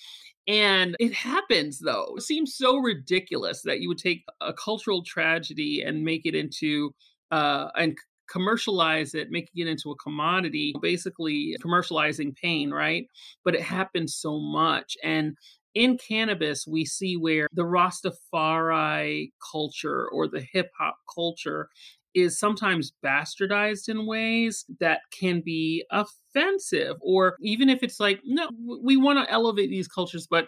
And 0.47 0.95
it 0.99 1.13
happens 1.13 1.80
though. 1.80 2.15
It 2.17 2.23
seems 2.23 2.56
so 2.56 2.78
ridiculous 2.78 3.62
that 3.63 3.82
you 3.82 3.88
would 3.89 3.99
take 3.99 4.23
a 4.41 4.54
cultural 4.54 5.04
tragedy 5.04 5.84
and 5.84 6.04
make 6.04 6.25
it 6.25 6.36
into 6.36 6.93
uh, 7.32 7.69
and 7.75 7.95
commercialize 8.32 9.13
it, 9.13 9.30
making 9.30 9.65
it 9.65 9.68
into 9.68 9.92
a 9.92 9.96
commodity, 9.96 10.74
basically 10.82 11.56
commercializing 11.63 12.36
pain, 12.36 12.72
right? 12.72 13.06
But 13.44 13.56
it 13.56 13.62
happens 13.62 14.15
so 14.15 14.39
much. 14.39 14.96
And 15.04 15.36
in 15.76 15.98
cannabis, 15.98 16.65
we 16.68 16.86
see 16.86 17.15
where 17.15 17.48
the 17.54 17.63
Rastafari 17.63 19.32
culture 19.52 20.08
or 20.10 20.28
the 20.28 20.46
hip 20.52 20.72
hop 20.78 20.96
culture 21.13 21.70
is 22.15 22.39
sometimes 22.39 22.92
bastardized 23.06 23.88
in 23.88 24.08
ways 24.08 24.65
that 24.80 25.02
can 25.12 25.42
be 25.42 25.86
offensive, 25.92 26.96
or 27.02 27.36
even 27.39 27.70
if 27.70 27.84
it's 27.84 28.00
like, 28.00 28.20
no, 28.26 28.50
we 28.84 28.98
want 28.98 29.20
to 29.20 29.32
elevate 29.32 29.70
these 29.70 29.88
cultures, 29.88 30.28
but 30.28 30.48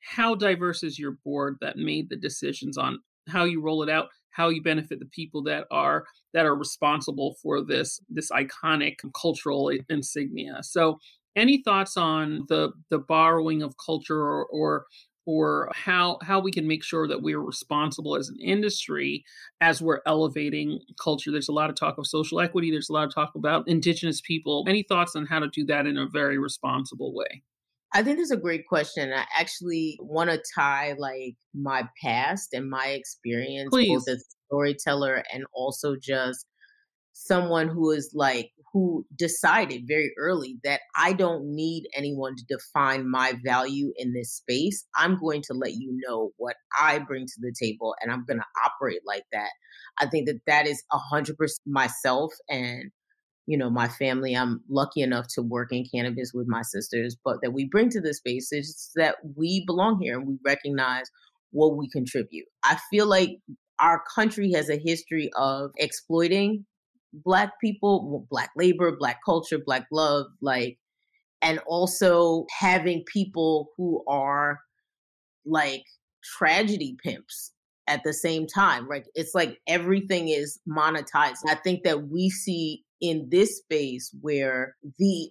how 0.00 0.34
diverse 0.34 0.82
is 0.82 0.98
your 0.98 1.16
board 1.24 1.56
that 1.60 1.76
made 1.76 2.08
the 2.08 2.16
decisions 2.16 2.78
on 2.78 3.00
how 3.28 3.44
you 3.44 3.60
roll 3.60 3.82
it 3.82 3.88
out? 3.88 4.08
How 4.32 4.48
you 4.48 4.62
benefit 4.62 4.98
the 4.98 5.06
people 5.06 5.42
that 5.44 5.66
are 5.70 6.04
that 6.34 6.46
are 6.46 6.56
responsible 6.56 7.36
for 7.42 7.62
this 7.62 8.00
this 8.08 8.30
iconic 8.30 8.96
cultural 9.14 9.72
insignia. 9.88 10.58
So 10.62 10.98
any 11.36 11.62
thoughts 11.62 11.96
on 11.96 12.44
the 12.48 12.72
the 12.90 12.98
borrowing 12.98 13.62
of 13.62 13.74
culture 13.84 14.20
or, 14.20 14.46
or 14.46 14.86
or 15.24 15.70
how 15.72 16.18
how 16.22 16.40
we 16.40 16.50
can 16.50 16.66
make 16.66 16.82
sure 16.82 17.06
that 17.06 17.22
we're 17.22 17.40
responsible 17.40 18.16
as 18.16 18.28
an 18.28 18.38
industry 18.40 19.24
as 19.60 19.80
we're 19.80 20.00
elevating 20.06 20.80
culture? 21.00 21.30
There's 21.30 21.48
a 21.48 21.52
lot 21.52 21.70
of 21.70 21.76
talk 21.76 21.98
of 21.98 22.06
social 22.06 22.40
equity 22.40 22.70
there's 22.70 22.90
a 22.90 22.92
lot 22.92 23.06
of 23.06 23.14
talk 23.14 23.34
about 23.34 23.68
indigenous 23.68 24.20
people. 24.20 24.64
Any 24.68 24.82
thoughts 24.82 25.14
on 25.14 25.26
how 25.26 25.38
to 25.38 25.48
do 25.48 25.64
that 25.66 25.86
in 25.86 25.96
a 25.96 26.08
very 26.08 26.38
responsible 26.38 27.14
way 27.14 27.42
I 27.94 28.02
think 28.02 28.18
that's 28.18 28.30
a 28.30 28.36
great 28.36 28.66
question. 28.66 29.12
I 29.12 29.24
actually 29.38 29.98
want 30.00 30.30
to 30.30 30.42
tie 30.54 30.94
like 30.98 31.34
my 31.54 31.88
past 32.02 32.54
and 32.54 32.70
my 32.70 32.88
experience, 32.88 33.70
Please. 33.70 33.88
both 33.88 34.08
as 34.08 34.18
a 34.18 34.36
storyteller 34.46 35.22
and 35.32 35.44
also 35.54 35.96
just 36.00 36.46
someone 37.12 37.68
who 37.68 37.90
is 37.90 38.10
like 38.14 38.50
who 38.72 39.04
decided 39.16 39.82
very 39.86 40.12
early 40.18 40.56
that 40.64 40.80
I 40.96 41.12
don't 41.12 41.54
need 41.54 41.84
anyone 41.94 42.34
to 42.36 42.44
define 42.48 43.10
my 43.10 43.34
value 43.44 43.92
in 43.96 44.14
this 44.14 44.32
space. 44.32 44.86
I'm 44.96 45.20
going 45.20 45.42
to 45.42 45.54
let 45.54 45.72
you 45.74 46.00
know 46.06 46.30
what 46.38 46.56
I 46.80 46.98
bring 46.98 47.26
to 47.26 47.40
the 47.40 47.54
table 47.60 47.94
and 48.00 48.10
I'm 48.10 48.24
going 48.26 48.38
to 48.38 48.46
operate 48.64 49.02
like 49.06 49.24
that. 49.32 49.50
I 49.98 50.06
think 50.06 50.26
that 50.26 50.40
that 50.46 50.66
is 50.66 50.82
100% 51.12 51.34
myself 51.66 52.32
and 52.48 52.90
you 53.46 53.58
know 53.58 53.68
my 53.68 53.88
family 53.88 54.34
i'm 54.34 54.60
lucky 54.68 55.02
enough 55.02 55.26
to 55.28 55.42
work 55.42 55.72
in 55.72 55.84
cannabis 55.92 56.32
with 56.32 56.46
my 56.46 56.62
sisters 56.62 57.16
but 57.24 57.38
that 57.42 57.52
we 57.52 57.64
bring 57.66 57.88
to 57.88 58.00
this 58.00 58.18
space 58.18 58.52
is 58.52 58.90
that 58.94 59.16
we 59.36 59.64
belong 59.66 60.00
here 60.00 60.18
and 60.18 60.26
we 60.28 60.36
recognize 60.44 61.10
what 61.52 61.76
we 61.76 61.88
contribute. 61.88 62.46
I 62.64 62.78
feel 62.90 63.06
like 63.06 63.38
our 63.78 64.02
country 64.14 64.52
has 64.52 64.68
a 64.68 64.76
history 64.76 65.30
of 65.36 65.70
exploiting 65.76 66.66
black 67.12 67.50
people 67.60 68.26
black 68.30 68.48
labor 68.56 68.96
black 68.96 69.18
culture 69.22 69.58
black 69.62 69.84
love 69.92 70.24
like 70.40 70.78
and 71.42 71.58
also 71.66 72.46
having 72.58 73.04
people 73.04 73.68
who 73.76 74.02
are 74.08 74.60
like 75.44 75.82
tragedy 76.24 76.96
pimps 77.04 77.52
at 77.86 78.02
the 78.02 78.14
same 78.14 78.46
time 78.46 78.88
right? 78.88 79.06
It's 79.14 79.34
like 79.34 79.58
everything 79.66 80.28
is 80.28 80.58
monetized. 80.66 81.40
I 81.46 81.56
think 81.56 81.82
that 81.84 82.08
we 82.08 82.30
see 82.30 82.82
in 83.02 83.28
this 83.30 83.58
space 83.58 84.14
where 84.22 84.76
the 84.98 85.30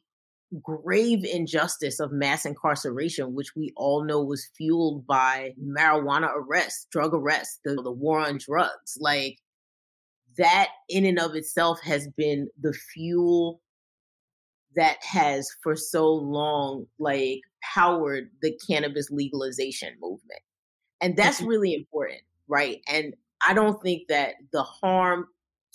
grave 0.62 1.24
injustice 1.24 2.00
of 2.00 2.12
mass 2.12 2.46
incarceration, 2.46 3.34
which 3.34 3.56
we 3.56 3.72
all 3.78 4.04
know 4.04 4.22
was 4.22 4.50
fueled 4.58 5.08
by 5.08 5.54
marijuana 5.60 6.30
arrests, 6.36 6.88
drug 6.92 7.16
arrests, 7.16 7.60
the, 7.64 7.82
the 7.82 7.92
war 7.92 8.20
on 8.20 8.38
drugs, 8.38 8.98
like 9.00 9.38
that 10.38 10.68
in 10.90 11.06
and 11.06 11.18
of 11.18 11.36
itself 11.36 11.80
has 11.82 12.08
been 12.18 12.50
the 12.62 12.74
fuel 12.94 13.62
that 14.76 14.98
has 15.02 15.50
for 15.64 15.76
so 15.76 16.08
long 16.08 16.86
like 17.00 17.40
powered 17.64 18.30
the 18.42 18.58
cannabis 18.70 19.10
legalization 19.10 19.94
movement. 20.02 20.42
And 21.02 21.16
that's 21.16 21.38
mm-hmm. 21.38 21.48
really 21.48 21.74
important, 21.74 22.22
right? 22.48 22.82
And 22.88 23.16
I 23.48 23.54
don't 23.54 23.82
think 23.82 24.04
that 24.10 24.36
the 24.54 24.64
harm 24.64 25.26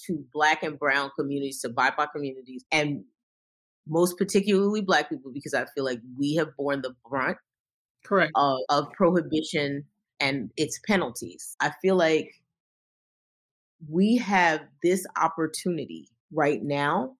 to 0.06 0.24
black 0.32 0.62
and 0.62 0.78
brown 0.78 1.10
communities, 1.18 1.60
to 1.62 1.68
BIPOC 1.68 2.08
communities, 2.14 2.64
and 2.70 3.04
most 3.88 4.18
particularly 4.18 4.80
black 4.80 5.08
people, 5.08 5.32
because 5.32 5.54
I 5.54 5.66
feel 5.74 5.84
like 5.84 6.00
we 6.18 6.34
have 6.34 6.56
borne 6.56 6.82
the 6.82 6.94
brunt 7.08 7.38
correct 8.04 8.32
of, 8.34 8.58
of 8.68 8.92
prohibition 8.92 9.84
and 10.20 10.50
its 10.56 10.80
penalties. 10.86 11.56
I 11.60 11.72
feel 11.82 11.96
like 11.96 12.30
we 13.88 14.16
have 14.16 14.60
this 14.82 15.06
opportunity 15.20 16.08
right 16.32 16.62
now 16.62 17.16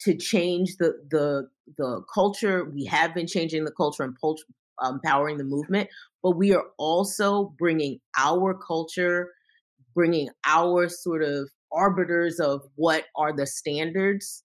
to 0.00 0.16
change 0.16 0.76
the 0.78 0.94
the 1.10 1.48
the 1.78 2.02
culture. 2.12 2.64
We 2.64 2.84
have 2.86 3.14
been 3.14 3.26
changing 3.26 3.64
the 3.64 3.72
culture 3.72 4.02
and 4.02 4.14
pul- 4.20 4.38
empowering 4.82 5.38
the 5.38 5.44
movement, 5.44 5.88
but 6.22 6.32
we 6.32 6.52
are 6.54 6.64
also 6.78 7.54
bringing 7.58 8.00
our 8.16 8.54
culture, 8.54 9.30
bringing 9.94 10.28
our 10.46 10.88
sort 10.88 11.22
of 11.22 11.50
arbiters 11.74 12.38
of 12.40 12.62
what 12.76 13.04
are 13.16 13.34
the 13.34 13.46
standards 13.46 14.44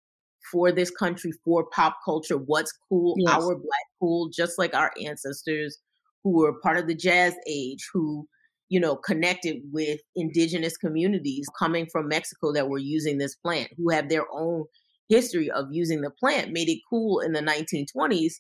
for 0.51 0.71
this 0.71 0.91
country, 0.91 1.31
for 1.43 1.67
pop 1.71 1.97
culture, 2.05 2.37
what's 2.37 2.73
cool, 2.89 3.15
yes. 3.17 3.33
our 3.33 3.55
black 3.55 3.85
cool, 3.99 4.29
just 4.33 4.57
like 4.57 4.73
our 4.73 4.91
ancestors 5.03 5.77
who 6.23 6.37
were 6.37 6.59
part 6.61 6.77
of 6.77 6.87
the 6.87 6.95
jazz 6.95 7.35
age, 7.47 7.85
who, 7.93 8.27
you 8.69 8.79
know, 8.79 8.95
connected 8.95 9.57
with 9.71 9.99
indigenous 10.15 10.77
communities 10.77 11.47
coming 11.57 11.87
from 11.91 12.07
Mexico 12.07 12.53
that 12.53 12.69
were 12.69 12.77
using 12.77 13.17
this 13.17 13.35
plant, 13.35 13.69
who 13.77 13.89
have 13.89 14.09
their 14.09 14.25
own 14.31 14.65
history 15.09 15.49
of 15.51 15.65
using 15.71 16.01
the 16.01 16.11
plant, 16.11 16.51
made 16.51 16.69
it 16.69 16.79
cool 16.89 17.19
in 17.19 17.33
the 17.33 17.41
1920s. 17.41 18.33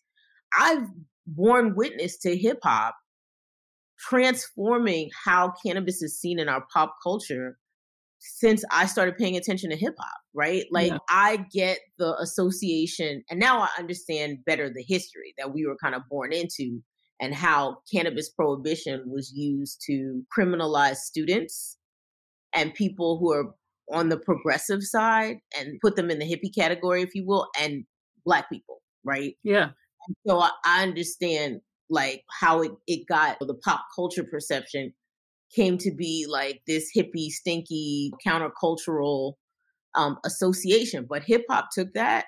I've 0.57 0.87
borne 1.25 1.75
witness 1.75 2.17
to 2.19 2.37
hip 2.37 2.59
hop 2.63 2.95
transforming 3.99 5.09
how 5.25 5.53
cannabis 5.65 6.01
is 6.01 6.19
seen 6.19 6.39
in 6.39 6.47
our 6.47 6.63
pop 6.73 6.95
culture 7.03 7.57
since 8.19 8.63
I 8.71 8.85
started 8.85 9.17
paying 9.17 9.37
attention 9.37 9.69
to 9.69 9.75
hip 9.75 9.95
hop, 9.99 10.19
right? 10.33 10.65
Like 10.71 10.91
yeah. 10.91 10.97
I 11.09 11.45
get 11.51 11.79
the 11.97 12.15
association 12.19 13.23
and 13.29 13.39
now 13.39 13.59
I 13.59 13.69
understand 13.77 14.39
better 14.45 14.69
the 14.69 14.83
history 14.87 15.33
that 15.37 15.53
we 15.53 15.65
were 15.65 15.77
kind 15.81 15.95
of 15.95 16.03
born 16.09 16.33
into 16.33 16.81
and 17.19 17.33
how 17.33 17.77
cannabis 17.91 18.29
prohibition 18.29 19.03
was 19.07 19.31
used 19.33 19.81
to 19.87 20.23
criminalize 20.35 20.97
students 20.97 21.77
and 22.53 22.73
people 22.73 23.17
who 23.19 23.31
are 23.33 23.55
on 23.91 24.09
the 24.09 24.17
progressive 24.17 24.83
side 24.83 25.37
and 25.57 25.79
put 25.81 25.95
them 25.95 26.11
in 26.11 26.19
the 26.19 26.25
hippie 26.25 26.53
category, 26.53 27.01
if 27.01 27.15
you 27.15 27.25
will, 27.25 27.47
and 27.59 27.85
black 28.25 28.49
people, 28.49 28.81
right? 29.03 29.35
Yeah. 29.43 29.69
And 30.07 30.15
so 30.27 30.39
I, 30.39 30.51
I 30.65 30.83
understand 30.83 31.61
like 31.89 32.23
how 32.39 32.61
it, 32.61 32.71
it 32.85 33.07
got 33.07 33.37
the 33.39 33.53
pop 33.53 33.85
culture 33.95 34.23
perception 34.23 34.93
came 35.55 35.77
to 35.79 35.91
be 35.91 36.25
like 36.29 36.61
this 36.67 36.91
hippie, 36.95 37.29
stinky, 37.29 38.11
countercultural 38.25 39.33
um, 39.95 40.17
association. 40.25 41.05
But 41.09 41.23
hip 41.23 41.43
hop 41.49 41.69
took 41.73 41.93
that 41.93 42.25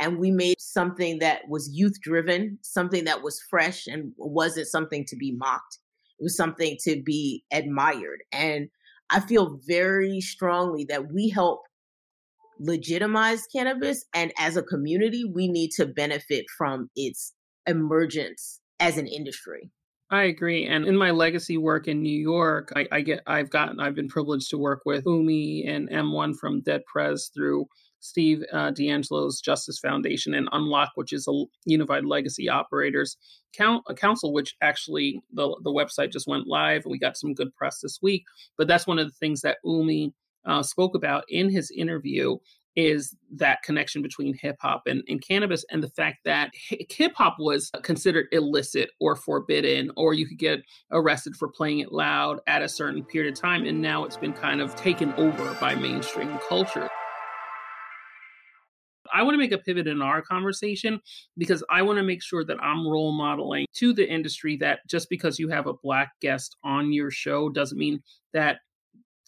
and 0.00 0.18
we 0.18 0.30
made 0.30 0.60
something 0.60 1.18
that 1.20 1.42
was 1.48 1.70
youth 1.72 2.00
driven, 2.00 2.58
something 2.62 3.04
that 3.04 3.22
was 3.22 3.40
fresh 3.48 3.86
and 3.86 4.12
wasn't 4.16 4.66
something 4.66 5.04
to 5.06 5.16
be 5.16 5.32
mocked. 5.32 5.78
It 6.18 6.22
was 6.22 6.36
something 6.36 6.76
to 6.82 7.00
be 7.02 7.44
admired. 7.52 8.20
And 8.32 8.68
I 9.10 9.20
feel 9.20 9.60
very 9.66 10.20
strongly 10.20 10.84
that 10.88 11.12
we 11.12 11.28
help 11.28 11.60
legitimize 12.58 13.46
cannabis. 13.54 14.04
And 14.14 14.32
as 14.38 14.56
a 14.56 14.62
community, 14.62 15.24
we 15.24 15.48
need 15.48 15.70
to 15.72 15.86
benefit 15.86 16.46
from 16.56 16.90
its 16.96 17.32
emergence 17.66 18.60
as 18.80 18.98
an 18.98 19.06
industry. 19.06 19.70
I 20.14 20.24
agree. 20.24 20.66
And 20.66 20.86
in 20.86 20.96
my 20.96 21.10
legacy 21.10 21.58
work 21.58 21.88
in 21.88 22.00
New 22.00 22.16
York, 22.16 22.72
I, 22.76 22.86
I, 22.92 23.00
get 23.00 23.24
I've 23.26 23.50
gotten 23.50 23.80
I've 23.80 23.96
been 23.96 24.06
privileged 24.06 24.48
to 24.50 24.58
work 24.58 24.82
with 24.86 25.02
Umi 25.06 25.64
and 25.66 25.90
M1 25.90 26.36
from 26.36 26.60
Dead 26.60 26.82
Prez 26.86 27.32
through 27.34 27.66
Steve 27.98 28.44
uh, 28.52 28.70
DeAngelo's 28.70 29.40
Justice 29.40 29.80
Foundation 29.80 30.34
and 30.34 30.48
Unlock, 30.52 30.92
which 30.94 31.12
is 31.12 31.26
a 31.26 31.44
unified 31.64 32.04
legacy 32.04 32.48
operators 32.48 33.16
count 33.56 33.82
council, 33.96 34.32
which 34.32 34.54
actually 34.62 35.20
the 35.32 35.48
the 35.64 35.72
website 35.72 36.12
just 36.12 36.28
went 36.28 36.46
live 36.46 36.84
and 36.84 36.92
we 36.92 36.98
got 36.98 37.16
some 37.16 37.34
good 37.34 37.52
press 37.56 37.80
this 37.80 37.98
week. 38.00 38.22
But 38.56 38.68
that's 38.68 38.86
one 38.86 39.00
of 39.00 39.08
the 39.08 39.18
things 39.18 39.40
that 39.40 39.58
Umi 39.64 40.12
uh, 40.46 40.62
spoke 40.62 40.94
about 40.94 41.24
in 41.28 41.50
his 41.50 41.72
interview 41.72 42.36
is 42.76 43.16
that 43.36 43.62
connection 43.62 44.02
between 44.02 44.34
hip 44.34 44.56
hop 44.60 44.82
and, 44.86 45.02
and, 45.08 45.22
cannabis 45.22 45.64
and 45.70 45.82
the 45.82 45.88
fact 45.88 46.18
that 46.24 46.50
hip 46.54 47.12
hop 47.16 47.36
was 47.38 47.70
considered 47.82 48.26
illicit 48.32 48.90
or 49.00 49.16
forbidden, 49.16 49.90
or 49.96 50.14
you 50.14 50.26
could 50.26 50.38
get 50.38 50.60
arrested 50.90 51.36
for 51.36 51.48
playing 51.48 51.80
it 51.80 51.92
loud 51.92 52.40
at 52.46 52.62
a 52.62 52.68
certain 52.68 53.04
period 53.04 53.32
of 53.32 53.40
time. 53.40 53.64
And 53.64 53.80
now 53.80 54.04
it's 54.04 54.16
been 54.16 54.32
kind 54.32 54.60
of 54.60 54.74
taken 54.76 55.12
over 55.14 55.54
by 55.60 55.74
mainstream 55.74 56.38
culture. 56.48 56.88
I 59.12 59.22
want 59.22 59.34
to 59.34 59.38
make 59.38 59.52
a 59.52 59.58
pivot 59.58 59.86
in 59.86 60.02
our 60.02 60.22
conversation 60.22 61.00
because 61.38 61.62
I 61.70 61.82
want 61.82 61.98
to 61.98 62.02
make 62.02 62.22
sure 62.22 62.44
that 62.44 62.62
I'm 62.62 62.86
role 62.86 63.12
modeling 63.12 63.66
to 63.74 63.92
the 63.92 64.08
industry 64.10 64.56
that 64.56 64.80
just 64.88 65.08
because 65.08 65.38
you 65.38 65.48
have 65.48 65.66
a 65.66 65.74
black 65.74 66.12
guest 66.20 66.56
on 66.64 66.92
your 66.92 67.10
show 67.10 67.48
doesn't 67.48 67.78
mean 67.78 68.02
that 68.32 68.58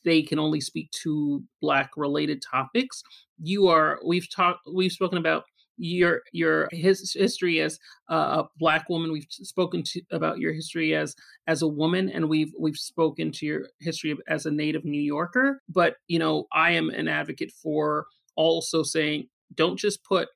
they 0.06 0.22
can 0.22 0.38
only 0.38 0.60
speak 0.60 0.90
to 1.02 1.42
black 1.60 1.90
related 1.96 2.40
topics. 2.40 3.02
You 3.42 3.66
are 3.68 4.00
we've 4.06 4.32
talked 4.34 4.60
we've 4.72 4.92
spoken 4.92 5.18
about 5.18 5.44
your 5.78 6.22
your 6.32 6.68
his 6.70 7.12
history 7.12 7.60
as 7.60 7.78
a 8.08 8.44
black 8.58 8.88
woman. 8.88 9.12
We've 9.12 9.26
spoken 9.28 9.82
to 9.82 10.00
about 10.12 10.38
your 10.38 10.52
history 10.54 10.94
as 10.94 11.14
as 11.46 11.60
a 11.60 11.68
woman 11.68 12.08
and 12.08 12.30
we've 12.30 12.52
we've 12.58 12.78
spoken 12.78 13.32
to 13.32 13.46
your 13.46 13.66
history 13.80 14.16
as 14.28 14.46
a 14.46 14.50
native 14.50 14.84
new 14.84 15.02
yorker. 15.02 15.60
But 15.68 15.96
you 16.06 16.18
know 16.18 16.46
i 16.52 16.70
am 16.70 16.88
an 16.90 17.08
advocate 17.08 17.52
for 17.62 18.06
also 18.36 18.82
saying 18.82 19.26
don't 19.54 19.78
just 19.78 20.04
put 20.04 20.28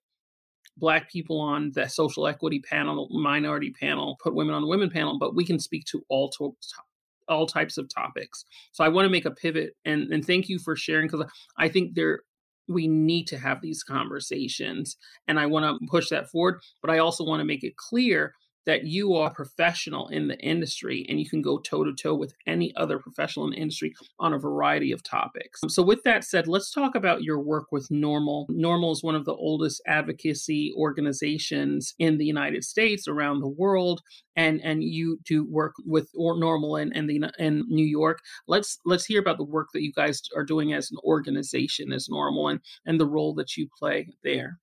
black 0.77 1.11
people 1.11 1.41
on 1.41 1.71
the 1.75 1.87
social 1.89 2.27
equity 2.27 2.61
panel 2.61 3.09
minority 3.11 3.71
panel 3.71 4.17
put 4.23 4.35
women 4.35 4.55
on 4.55 4.63
the 4.63 4.69
women 4.69 4.89
panel 4.89 5.19
but 5.19 5.35
we 5.35 5.45
can 5.45 5.59
speak 5.59 5.85
to 5.85 6.03
all 6.09 6.31
to, 6.31 6.55
all 7.31 7.47
types 7.47 7.79
of 7.79 7.89
topics. 7.89 8.45
So 8.73 8.85
i 8.85 8.89
want 8.89 9.07
to 9.07 9.11
make 9.11 9.25
a 9.25 9.31
pivot 9.31 9.75
and 9.85 10.13
and 10.13 10.25
thank 10.25 10.49
you 10.49 10.59
for 10.59 10.77
sharing 10.77 11.07
because 11.09 11.27
i 11.59 11.69
think 11.69 11.95
there 11.95 12.21
we 12.69 12.87
need 12.87 13.27
to 13.27 13.39
have 13.39 13.61
these 13.61 13.83
conversations 13.83 14.97
and 15.29 15.39
i 15.41 15.47
want 15.47 15.65
to 15.65 15.87
push 15.89 16.09
that 16.09 16.31
forward 16.31 16.61
but 16.83 16.91
i 16.91 16.99
also 16.99 17.25
want 17.25 17.41
to 17.41 17.45
make 17.45 17.65
it 17.65 17.77
clear 17.77 18.35
that 18.67 18.85
you 18.85 19.15
are 19.15 19.31
a 19.31 19.35
professional 19.35 20.09
in 20.09 20.29
the 20.29 20.39
industry 20.39 21.07
and 21.09 21.19
you 21.19 21.29
can 21.29 21.43
go 21.43 21.59
toe 21.59 21.85
to 21.85 21.95
toe 21.95 22.15
with 22.15 22.35
any 22.47 22.75
other 22.77 22.99
professional 22.99 23.47
in 23.47 23.53
the 23.53 23.59
industry 23.59 23.95
on 24.19 24.33
a 24.33 24.39
variety 24.39 24.93
of 24.93 25.03
topics. 25.03 25.61
Um, 25.63 25.69
so, 25.69 25.83
with 25.83 26.03
that 26.05 26.25
said, 26.25 26.47
let's 26.47 26.71
talk 26.71 26.95
about 26.95 27.23
your 27.23 27.41
work 27.41 27.67
with 27.73 27.89
NORML. 27.89 28.49
NORML 28.51 28.93
is 28.93 29.03
one 29.03 29.15
of 29.15 29.25
the 29.25 29.35
oldest 29.35 29.83
advocacy 29.87 30.73
organizations 30.77 31.95
in 31.99 32.19
the 32.19 32.25
United 32.25 32.65
States, 32.65 33.09
around 33.09 33.41
the 33.41 33.49
world, 33.49 34.03
and 34.37 34.61
and 34.63 34.83
you 34.83 35.19
do 35.25 35.45
work 35.45 35.75
with 35.85 36.09
or 36.15 36.35
NORML 36.35 36.83
in, 36.83 36.93
in 36.95 37.07
the 37.07 37.33
in 37.39 37.65
New 37.69 37.87
York. 37.87 38.21
Let's 38.47 38.79
let's 38.85 39.07
hear 39.07 39.21
about 39.21 39.39
the 39.39 39.45
work 39.45 39.69
that 39.73 39.83
you 39.83 39.93
guys 39.93 40.23
are 40.37 40.45
doing 40.45 40.73
as 40.73 40.91
an 40.91 40.99
organization, 41.05 41.93
as 41.93 42.09
NORML 42.09 42.51
and 42.51 42.61
and 42.87 43.01
the 43.01 43.07
role 43.07 43.35
that 43.35 43.57
you 43.57 43.69
play 43.79 44.09
there. 44.23 44.59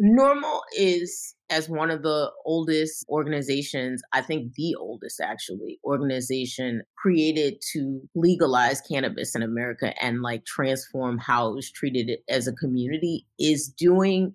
NORML 0.00 0.60
is 0.76 1.34
as 1.50 1.68
one 1.68 1.90
of 1.90 2.02
the 2.02 2.30
oldest 2.46 3.04
organizations, 3.10 4.02
I 4.12 4.22
think 4.22 4.54
the 4.54 4.74
oldest 4.78 5.20
actually 5.20 5.78
organization 5.84 6.82
created 6.96 7.60
to 7.72 8.00
legalize 8.14 8.80
cannabis 8.80 9.34
in 9.34 9.42
America 9.42 9.92
and 10.02 10.22
like 10.22 10.46
transform 10.46 11.18
how 11.18 11.48
it 11.48 11.54
was 11.54 11.70
treated 11.70 12.10
as 12.28 12.48
a 12.48 12.52
community 12.54 13.26
is 13.38 13.68
doing 13.68 14.34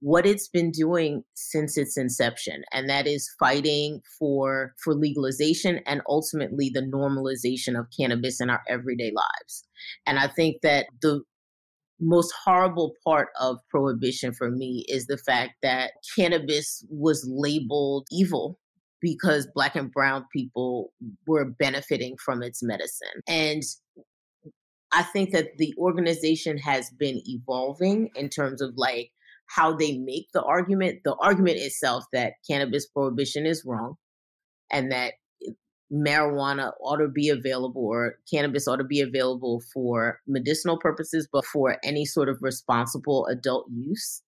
what 0.00 0.26
it's 0.26 0.48
been 0.48 0.70
doing 0.70 1.24
since 1.34 1.78
its 1.78 1.96
inception 1.96 2.62
and 2.70 2.88
that 2.88 3.06
is 3.06 3.34
fighting 3.38 4.00
for 4.18 4.74
for 4.82 4.94
legalization 4.94 5.80
and 5.86 6.02
ultimately 6.06 6.70
the 6.72 6.82
normalization 6.82 7.78
of 7.78 7.86
cannabis 7.98 8.40
in 8.40 8.50
our 8.50 8.62
everyday 8.68 9.10
lives. 9.10 9.64
And 10.06 10.18
i 10.18 10.28
think 10.28 10.60
that 10.62 10.86
the 11.00 11.22
most 12.00 12.32
horrible 12.44 12.94
part 13.04 13.28
of 13.40 13.58
prohibition 13.70 14.32
for 14.32 14.50
me 14.50 14.84
is 14.88 15.06
the 15.06 15.18
fact 15.18 15.54
that 15.62 15.92
cannabis 16.16 16.84
was 16.90 17.26
labeled 17.30 18.06
evil 18.10 18.58
because 19.00 19.48
black 19.54 19.76
and 19.76 19.92
brown 19.92 20.24
people 20.32 20.92
were 21.26 21.44
benefiting 21.44 22.16
from 22.22 22.42
its 22.42 22.62
medicine. 22.62 23.22
And 23.26 23.62
I 24.92 25.02
think 25.02 25.32
that 25.32 25.58
the 25.58 25.74
organization 25.78 26.58
has 26.58 26.90
been 26.90 27.20
evolving 27.26 28.10
in 28.14 28.28
terms 28.28 28.60
of 28.60 28.72
like 28.76 29.10
how 29.48 29.76
they 29.76 29.98
make 29.98 30.26
the 30.32 30.42
argument. 30.42 31.00
The 31.04 31.14
argument 31.16 31.58
itself 31.58 32.04
that 32.12 32.34
cannabis 32.48 32.86
prohibition 32.86 33.46
is 33.46 33.64
wrong 33.64 33.94
and 34.70 34.90
that 34.92 35.14
marijuana 35.92 36.72
ought 36.80 36.96
to 36.96 37.08
be 37.08 37.28
available 37.28 37.86
or 37.86 38.18
cannabis 38.30 38.66
ought 38.66 38.76
to 38.76 38.84
be 38.84 39.00
available 39.00 39.62
for 39.72 40.20
medicinal 40.26 40.78
purposes, 40.78 41.28
but 41.32 41.44
for 41.44 41.78
any 41.84 42.04
sort 42.04 42.28
of 42.28 42.38
responsible 42.40 43.26
adult 43.26 43.66
use 43.72 44.22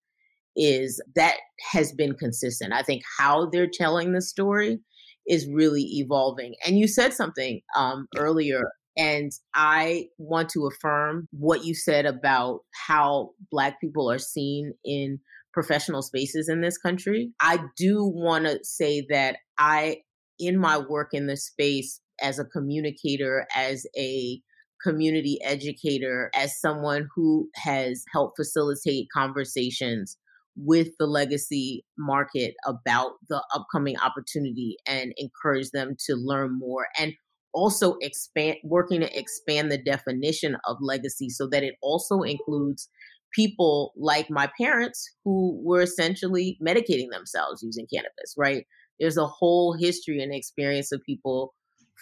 is 0.56 1.02
that 1.16 1.36
has 1.72 1.94
been 1.94 2.14
consistent. 2.16 2.74
I 2.74 2.82
think 2.82 3.04
how 3.18 3.50
they're 3.50 3.70
telling 3.72 4.12
the 4.12 4.22
story 4.22 4.80
is 5.28 5.48
really 5.48 5.84
evolving. 5.84 6.56
And 6.66 6.80
you 6.80 6.88
said 6.88 7.14
something 7.14 7.62
um, 7.76 8.08
earlier, 8.16 8.62
and 8.98 9.32
I 9.54 10.08
want 10.18 10.50
to 10.50 10.68
affirm 10.68 11.28
what 11.32 11.66
you 11.66 11.76
said 11.76 12.06
about 12.06 12.62
how 12.88 13.32
Black 13.52 13.80
people 13.80 14.10
are 14.10 14.20
seen 14.20 14.74
in 14.84 15.20
professional 15.54 16.02
spaces 16.02 16.50
in 16.50 16.62
this 16.62 16.78
country. 16.78 17.32
I 17.40 17.60
do 17.78 18.04
want 18.04 18.46
to 18.46 18.60
say 18.64 19.06
that 19.10 19.38
I 19.58 20.02
in 20.40 20.58
my 20.58 20.78
work 20.78 21.10
in 21.14 21.28
this 21.28 21.46
space 21.46 22.00
as 22.22 22.40
a 22.40 22.46
communicator, 22.46 23.46
as 23.56 23.86
a 23.98 24.42
community 24.84 25.40
educator, 25.44 26.30
as 26.36 26.60
someone 26.60 27.08
who 27.16 27.50
has 27.56 28.04
helped 28.14 28.38
facilitate 28.38 29.08
conversations 29.14 30.18
with 30.56 30.90
the 31.00 31.06
legacy 31.06 31.86
market 31.98 32.56
about 32.66 33.14
the 33.30 33.44
upcoming 33.54 33.96
opportunity 34.00 34.76
and 34.88 35.14
encourage 35.18 35.70
them 35.72 35.96
to 36.00 36.16
learn 36.16 36.58
more 36.58 36.88
and 37.00 37.14
also 37.54 37.96
expand 38.02 38.58
working 38.64 39.02
to 39.02 39.18
expand 39.20 39.72
the 39.72 39.78
definition 39.78 40.58
of 40.66 40.78
legacy 40.82 41.30
so 41.30 41.48
that 41.48 41.64
it 41.64 41.76
also 41.82 42.22
includes 42.22 42.90
people 43.34 43.94
like 43.98 44.30
my 44.30 44.50
parents 44.60 45.10
who 45.24 45.60
were 45.64 45.82
essentially 45.82 46.58
medicating 46.66 47.10
themselves 47.12 47.62
using 47.62 47.86
cannabis, 47.94 48.34
right? 48.38 48.66
There's 49.00 49.18
a 49.18 49.28
whole 49.28 49.74
history 49.74 50.22
and 50.22 50.34
experience 50.34 50.92
of 50.92 51.04
people 51.04 51.54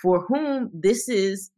for 0.02 0.26
whom 0.28 0.70
this 0.74 1.10
is, 1.10 1.52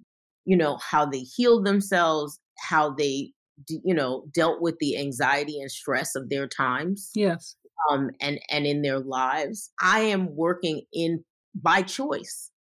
you 0.46 0.58
know, 0.58 0.78
how 0.78 1.06
they 1.06 1.20
healed 1.20 1.66
themselves, 1.66 2.40
how 2.60 2.92
they, 2.92 3.32
you 3.70 3.94
know, 3.94 4.26
dealt 4.34 4.62
with 4.62 4.76
the 4.80 4.98
anxiety 4.98 5.60
and 5.60 5.72
stress 5.72 6.16
of 6.16 6.30
their 6.30 6.48
times. 6.48 7.12
Yes. 7.16 7.56
Um, 7.92 8.10
and 8.22 8.40
and 8.50 8.66
in 8.66 8.82
their 8.82 9.00
lives, 9.00 9.72
I 9.82 10.00
am 10.02 10.36
working 10.36 10.82
in 10.92 11.24
by 11.56 11.82
choice 11.82 12.52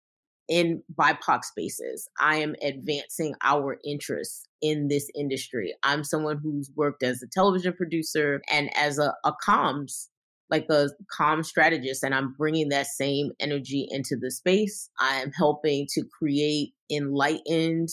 in 0.47 0.81
BIPOC 0.97 1.43
spaces. 1.43 2.07
I 2.19 2.37
am 2.37 2.55
advancing 2.61 3.35
our 3.43 3.77
interests 3.85 4.47
in 4.61 4.87
this 4.87 5.09
industry. 5.15 5.73
I'm 5.83 6.03
someone 6.03 6.39
who's 6.41 6.71
worked 6.75 7.03
as 7.03 7.21
a 7.21 7.27
television 7.27 7.73
producer 7.73 8.41
and 8.51 8.75
as 8.75 8.97
a, 8.97 9.13
a 9.23 9.33
comms, 9.45 10.07
like 10.49 10.65
a 10.69 10.89
comms 11.19 11.45
strategist, 11.45 12.03
and 12.03 12.15
I'm 12.15 12.33
bringing 12.37 12.69
that 12.69 12.87
same 12.87 13.31
energy 13.39 13.87
into 13.89 14.15
the 14.19 14.31
space. 14.31 14.89
I 14.99 15.15
am 15.21 15.31
helping 15.31 15.87
to 15.93 16.03
create 16.17 16.73
enlightened 16.89 17.89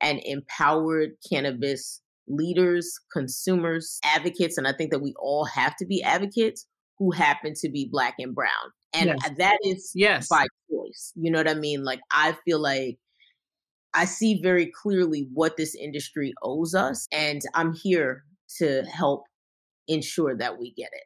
and 0.00 0.20
empowered 0.24 1.12
cannabis 1.30 2.02
leaders, 2.26 2.98
consumers, 3.12 3.98
advocates, 4.04 4.58
and 4.58 4.66
I 4.66 4.72
think 4.72 4.90
that 4.90 5.02
we 5.02 5.14
all 5.18 5.44
have 5.44 5.76
to 5.76 5.86
be 5.86 6.02
advocates 6.02 6.66
who 6.98 7.10
happen 7.10 7.54
to 7.56 7.68
be 7.68 7.88
black 7.90 8.14
and 8.18 8.34
brown. 8.34 8.50
And 8.94 9.06
yes. 9.06 9.30
that 9.38 9.58
is 9.64 9.90
yes. 9.94 10.28
by 10.28 10.46
choice. 10.70 11.12
You 11.16 11.30
know 11.30 11.38
what 11.38 11.50
I 11.50 11.54
mean? 11.54 11.84
Like 11.84 12.00
I 12.12 12.36
feel 12.44 12.60
like 12.60 12.98
I 13.92 14.04
see 14.04 14.40
very 14.42 14.70
clearly 14.70 15.28
what 15.32 15.56
this 15.56 15.74
industry 15.74 16.32
owes 16.42 16.74
us 16.74 17.06
and 17.12 17.40
I'm 17.54 17.74
here 17.74 18.24
to 18.58 18.82
help 18.82 19.24
ensure 19.88 20.36
that 20.36 20.58
we 20.58 20.72
get 20.72 20.90
it. 20.92 21.04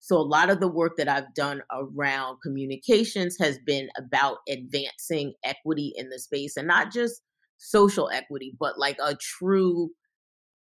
So 0.00 0.16
a 0.16 0.22
lot 0.22 0.50
of 0.50 0.60
the 0.60 0.68
work 0.68 0.96
that 0.96 1.08
I've 1.08 1.32
done 1.34 1.62
around 1.70 2.38
communications 2.42 3.36
has 3.38 3.58
been 3.64 3.88
about 3.98 4.38
advancing 4.48 5.34
equity 5.44 5.92
in 5.96 6.08
the 6.08 6.18
space 6.18 6.56
and 6.56 6.66
not 6.66 6.90
just 6.90 7.22
social 7.58 8.10
equity, 8.10 8.54
but 8.58 8.78
like 8.78 8.96
a 9.04 9.14
true 9.16 9.90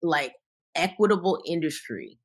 like 0.03 0.33
equitable 0.75 1.41
industry 1.45 2.19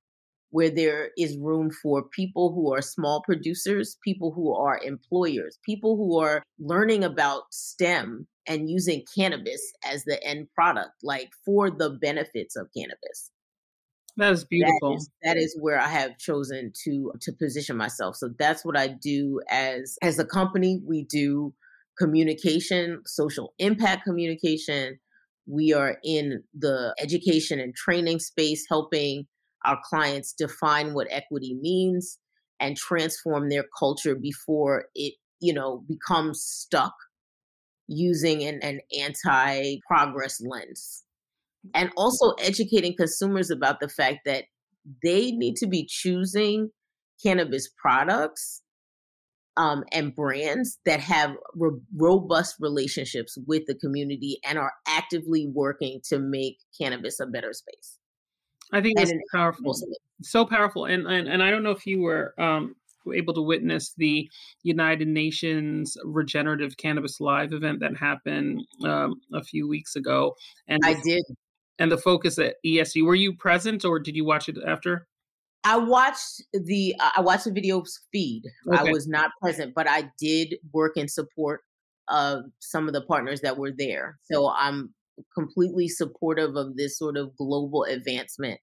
where 0.51 0.71
there 0.71 1.11
is 1.19 1.37
room 1.39 1.71
for 1.71 2.09
people 2.15 2.53
who 2.55 2.73
are 2.73 2.81
small 2.81 3.23
producers, 3.23 3.99
people 4.03 4.33
who 4.33 4.55
are 4.55 4.81
employers, 4.83 5.59
people 5.65 5.97
who 5.97 6.19
are 6.19 6.43
learning 6.59 7.05
about 7.05 7.43
STEM 7.51 8.27
and 8.47 8.71
using 8.71 9.05
cannabis 9.15 9.61
as 9.85 10.05
the 10.05 10.23
end 10.25 10.49
product, 10.55 10.93
like 11.03 11.31
for 11.45 11.71
the 11.71 11.91
benefits 11.91 12.57
of 12.57 12.69
cannabis. 12.77 13.31
That 14.19 14.33
is 14.33 14.45
beautiful. 14.45 14.91
That 14.91 14.97
is, 14.97 15.11
that 15.23 15.37
is 15.37 15.57
where 15.61 15.81
I 15.81 15.87
have 15.87 16.19
chosen 16.19 16.73
to 16.85 17.13
to 17.21 17.33
position 17.33 17.77
myself. 17.77 18.17
So 18.17 18.31
that's 18.37 18.65
what 18.65 18.77
I 18.77 18.89
do 18.89 19.41
as 19.49 19.97
as 20.03 20.19
a 20.19 20.25
company. 20.25 20.83
We 20.85 21.05
do 21.05 21.55
communication, 21.97 23.03
social 23.07 23.55
impact 23.61 24.03
communication. 24.05 24.99
We 25.47 25.73
are 25.73 25.99
in 26.03 26.43
the 26.53 26.95
education 26.99 27.61
and 27.61 27.75
training 27.77 28.19
space, 28.19 28.67
helping 28.69 29.29
our 29.65 29.79
clients 29.89 30.35
define 30.37 30.95
what 30.95 31.07
equity 31.11 31.57
means 31.61 32.19
and 32.61 32.77
transform 32.77 33.49
their 33.49 33.65
culture 33.79 34.17
before 34.17 34.87
it, 34.97 35.15
you 35.41 35.53
know, 35.53 35.85
becomes 35.89 36.43
stuck 36.43 36.95
using 37.87 38.43
an, 38.43 38.59
an 38.63 38.81
anti 38.99 39.79
progress 39.87 40.41
lens. 40.41 41.05
And 41.75 41.91
also 41.97 42.33
educating 42.41 42.95
consumers 42.97 43.51
about 43.51 43.81
the 43.81 43.89
fact 43.89 44.21
that 44.25 44.45
they 45.03 45.33
need 45.33 45.57
to 45.57 45.67
be 45.67 45.87
choosing 45.89 46.71
cannabis 47.23 47.69
products 47.77 48.63
um, 49.57 49.83
and 49.93 50.15
brands 50.15 50.79
that 50.87 51.01
have 51.01 51.37
ro- 51.57 51.81
robust 51.97 52.57
relationships 52.61 53.37
with 53.47 53.67
the 53.67 53.75
community 53.75 54.39
and 54.49 54.57
are 54.57 54.73
actively 54.87 55.49
working 55.49 56.01
to 56.05 56.19
make 56.19 56.59
cannabis 56.81 57.19
a 57.19 57.27
better 57.27 57.53
space. 57.53 57.99
I 58.73 58.81
think 58.81 59.01
it's 59.01 59.13
powerful, 59.35 59.75
so 60.23 60.45
powerful. 60.45 60.85
And, 60.85 61.07
and 61.07 61.27
and 61.27 61.43
I 61.43 61.51
don't 61.51 61.63
know 61.63 61.71
if 61.71 61.87
you 61.87 62.03
were 62.03 62.35
um, 62.39 62.77
able 63.13 63.35
to 63.35 63.41
witness 63.41 63.95
the 63.97 64.29
United 64.63 65.09
Nations 65.09 65.97
Regenerative 66.05 66.77
Cannabis 66.77 67.21
Live 67.21 67.53
event 67.53 67.81
that 67.81 67.97
happened 67.97 68.63
um, 68.85 69.21
a 69.33 69.43
few 69.43 69.67
weeks 69.67 69.97
ago. 69.97 70.35
And 70.69 70.81
I 70.85 70.95
did. 71.03 71.25
And 71.79 71.93
the 71.93 71.99
focus 71.99 72.39
at 72.39 72.57
ESG. 72.67 73.05
Were 73.05 73.15
you 73.15 73.35
present, 73.37 73.85
or 73.85 74.01
did 74.01 74.17
you 74.17 74.25
watch 74.25 74.49
it 74.49 74.57
after? 74.67 75.07
I 75.65 75.77
watched 75.77 76.43
the 76.53 76.95
uh, 76.99 77.11
I 77.17 77.21
watched 77.21 77.45
the 77.45 77.53
video 77.53 77.85
feed. 78.13 78.43
Okay. 78.67 78.79
I 78.79 78.93
was 78.93 79.07
not 79.07 79.31
present, 79.41 79.75
but 79.75 79.89
I 79.89 80.11
did 80.19 80.57
work 80.73 80.97
in 80.97 81.09
support 81.09 81.61
of 82.09 82.45
some 82.61 82.89
of 82.89 82.95
the 82.95 83.03
partners 83.03 83.43
that 83.43 83.59
were 83.59 83.73
there. 83.77 84.19
So 84.31 84.51
I'm 84.51 84.95
completely 85.37 85.89
supportive 85.89 86.57
of 86.57 86.77
this 86.77 86.99
sort 86.99 87.17
of 87.17 87.37
global 87.37 87.85
advancement 87.85 88.61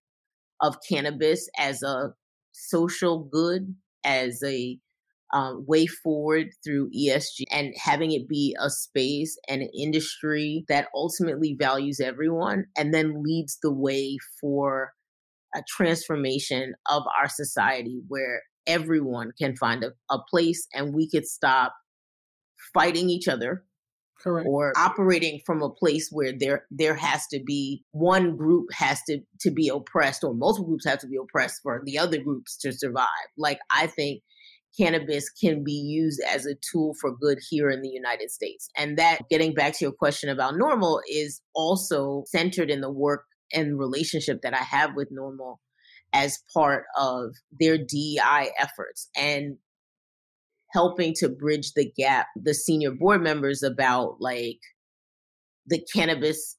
of 0.62 0.78
cannabis 0.88 1.50
as 1.58 1.84
a 1.84 2.14
social 2.54 3.24
good, 3.26 3.76
as 4.04 4.42
a 4.44 4.80
um, 5.34 5.66
way 5.68 5.88
forward 5.88 6.48
through 6.64 6.92
ESG, 6.92 7.44
and 7.52 7.74
having 7.78 8.12
it 8.12 8.28
be 8.28 8.56
a 8.60 8.70
space 8.70 9.38
and 9.50 9.62
an 9.62 9.70
industry 9.78 10.66
that 10.68 10.88
ultimately 10.94 11.56
values 11.60 12.00
everyone 12.00 12.66
and 12.78 12.94
then 12.94 13.24
leads 13.24 13.58
the 13.62 13.74
way 13.74 14.18
for 14.40 14.94
a 15.56 15.64
transformation 15.68 16.74
of 16.90 17.04
our 17.20 17.30
society 17.30 18.02
where 18.08 18.44
everyone 18.68 19.32
can 19.40 19.56
find 19.56 19.84
a, 19.84 19.92
a 20.12 20.20
place 20.30 20.68
and 20.74 20.94
we 20.94 21.10
could 21.10 21.26
stop 21.26 21.74
fighting 22.74 23.10
each 23.10 23.28
other 23.28 23.64
Correct. 24.22 24.48
or 24.50 24.74
operating 24.76 25.40
from 25.46 25.62
a 25.62 25.70
place 25.70 26.10
where 26.12 26.34
there 26.38 26.66
there 26.72 26.96
has 26.96 27.28
to 27.28 27.40
be 27.46 27.84
one 27.92 28.36
group 28.36 28.68
has 28.74 29.02
to 29.04 29.20
to 29.42 29.52
be 29.52 29.70
oppressed 29.70 30.24
or 30.24 30.34
multiple 30.34 30.68
groups 30.68 30.86
have 30.88 31.00
to 31.00 31.08
be 31.08 31.18
oppressed 31.18 31.62
for 31.62 31.82
the 31.86 32.00
other 32.00 32.18
groups 32.18 32.58
to 32.58 32.72
survive 32.72 33.06
like 33.38 33.60
i 33.72 33.86
think 33.86 34.24
cannabis 34.78 35.30
can 35.30 35.64
be 35.64 35.72
used 35.72 36.22
as 36.30 36.46
a 36.46 36.56
tool 36.72 36.94
for 37.00 37.16
good 37.16 37.40
here 37.50 37.70
in 37.70 37.82
the 37.82 37.90
united 37.90 38.30
states 38.30 38.70
and 38.78 38.98
that 38.98 39.20
getting 39.30 39.54
back 39.54 39.74
to 39.74 39.86
your 39.86 39.92
question 39.92 40.30
about 40.30 40.56
NORML, 40.56 41.02
is 41.10 41.42
also 41.54 42.24
centered 42.28 42.70
in 42.70 42.82
the 42.82 42.92
work 42.92 43.26
and 43.54 43.80
relationship 43.80 44.42
that 44.42 44.54
i 44.54 44.64
have 44.64 44.96
with 44.96 45.12
NORML 45.12 45.58
as 46.16 46.40
part 46.54 46.86
of 46.98 47.36
their 47.60 47.78
DEI 47.78 48.50
efforts. 48.58 49.10
And 49.18 49.58
helping 50.72 51.14
to 51.14 51.30
bridge 51.30 51.72
the 51.74 51.90
gap 51.96 52.28
the 52.36 52.54
senior 52.54 52.92
board 52.92 53.22
members 53.22 53.64
about 53.64 54.18
like 54.20 54.60
the 55.68 55.82
cannabis 55.94 56.58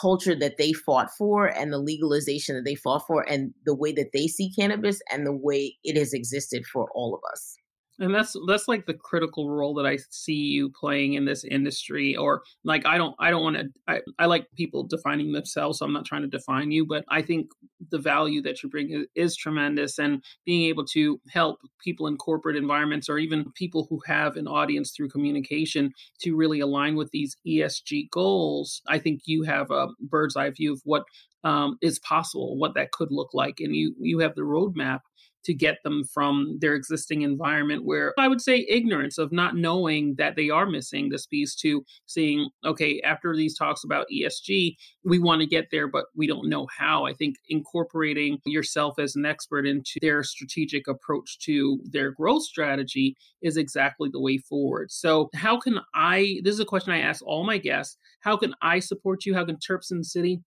culture 0.00 0.34
that 0.34 0.56
they 0.58 0.72
fought 0.72 1.10
for 1.16 1.46
and 1.46 1.72
the 1.72 1.78
legalization 1.78 2.54
that 2.56 2.64
they 2.64 2.74
fought 2.74 3.06
for 3.06 3.28
and 3.28 3.52
the 3.64 3.74
way 3.74 3.92
that 3.92 4.10
they 4.12 4.26
see 4.26 4.52
cannabis 4.52 5.00
and 5.10 5.26
the 5.26 5.32
way 5.32 5.76
it 5.84 5.96
has 5.96 6.12
existed 6.12 6.64
for 6.66 6.88
all 6.94 7.14
of 7.14 7.20
us 7.32 7.56
and 7.98 8.14
that's 8.14 8.36
that's 8.46 8.66
like 8.66 8.86
the 8.86 8.94
critical 8.94 9.50
role 9.50 9.74
that 9.74 9.86
i 9.86 9.96
see 10.10 10.32
you 10.32 10.70
playing 10.70 11.14
in 11.14 11.24
this 11.24 11.44
industry 11.44 12.16
or 12.16 12.42
like 12.64 12.84
i 12.86 12.98
don't 12.98 13.14
i 13.18 13.30
don't 13.30 13.42
want 13.42 13.56
to 13.56 13.68
I, 13.86 14.00
I 14.18 14.26
like 14.26 14.46
people 14.56 14.82
defining 14.84 15.32
themselves 15.32 15.78
so 15.78 15.86
i'm 15.86 15.92
not 15.92 16.04
trying 16.04 16.22
to 16.22 16.28
define 16.28 16.70
you 16.70 16.86
but 16.86 17.04
i 17.08 17.22
think 17.22 17.50
the 17.90 17.98
value 17.98 18.42
that 18.42 18.62
you 18.62 18.68
bring 18.68 18.90
is, 18.90 19.06
is 19.14 19.36
tremendous 19.36 19.98
and 19.98 20.22
being 20.44 20.68
able 20.68 20.84
to 20.86 21.20
help 21.30 21.60
people 21.82 22.06
in 22.06 22.16
corporate 22.16 22.56
environments 22.56 23.08
or 23.08 23.18
even 23.18 23.52
people 23.52 23.86
who 23.88 24.00
have 24.06 24.36
an 24.36 24.48
audience 24.48 24.90
through 24.90 25.08
communication 25.08 25.92
to 26.20 26.36
really 26.36 26.60
align 26.60 26.96
with 26.96 27.10
these 27.10 27.36
esg 27.46 28.10
goals 28.10 28.82
i 28.88 28.98
think 28.98 29.22
you 29.26 29.42
have 29.42 29.70
a 29.70 29.88
bird's 30.00 30.36
eye 30.36 30.50
view 30.50 30.72
of 30.72 30.80
what 30.84 31.04
um, 31.44 31.76
is 31.82 31.98
possible, 31.98 32.56
what 32.56 32.74
that 32.74 32.92
could 32.92 33.12
look 33.12 33.34
like, 33.34 33.60
and 33.60 33.76
you 33.76 33.94
you 34.00 34.18
have 34.20 34.34
the 34.34 34.42
roadmap 34.42 35.00
to 35.44 35.54
get 35.54 35.78
them 35.84 36.04
from 36.04 36.58
their 36.60 36.74
existing 36.74 37.22
environment 37.22 37.84
where 37.84 38.14
I 38.18 38.28
would 38.28 38.40
say 38.40 38.66
ignorance 38.68 39.18
of 39.18 39.32
not 39.32 39.56
knowing 39.56 40.14
that 40.16 40.36
they 40.36 40.50
are 40.50 40.66
missing 40.66 41.08
this 41.08 41.26
piece 41.26 41.54
to 41.56 41.84
seeing, 42.06 42.48
okay, 42.64 43.00
after 43.02 43.36
these 43.36 43.56
talks 43.56 43.84
about 43.84 44.06
ESG, 44.12 44.76
we 45.04 45.18
want 45.18 45.40
to 45.40 45.46
get 45.46 45.68
there, 45.70 45.88
but 45.88 46.06
we 46.14 46.26
don't 46.26 46.48
know 46.48 46.66
how. 46.76 47.04
I 47.06 47.12
think 47.12 47.36
incorporating 47.48 48.38
yourself 48.46 48.98
as 48.98 49.16
an 49.16 49.26
expert 49.26 49.66
into 49.66 49.98
their 50.00 50.22
strategic 50.22 50.88
approach 50.88 51.38
to 51.40 51.80
their 51.84 52.10
growth 52.12 52.42
strategy 52.42 53.16
is 53.42 53.56
exactly 53.56 54.08
the 54.12 54.20
way 54.20 54.38
forward. 54.38 54.90
So, 54.90 55.28
how 55.34 55.58
can 55.58 55.80
I? 55.94 56.40
This 56.42 56.54
is 56.54 56.60
a 56.60 56.64
question 56.64 56.92
I 56.92 57.00
ask 57.00 57.22
all 57.24 57.44
my 57.44 57.58
guests. 57.58 57.96
How 58.20 58.36
can 58.36 58.54
I 58.62 58.80
support 58.80 59.24
you? 59.24 59.34
How 59.34 59.44
can 59.44 59.56
Terps 59.56 59.90
in 59.90 59.98
the 59.98 60.04
City 60.04 60.40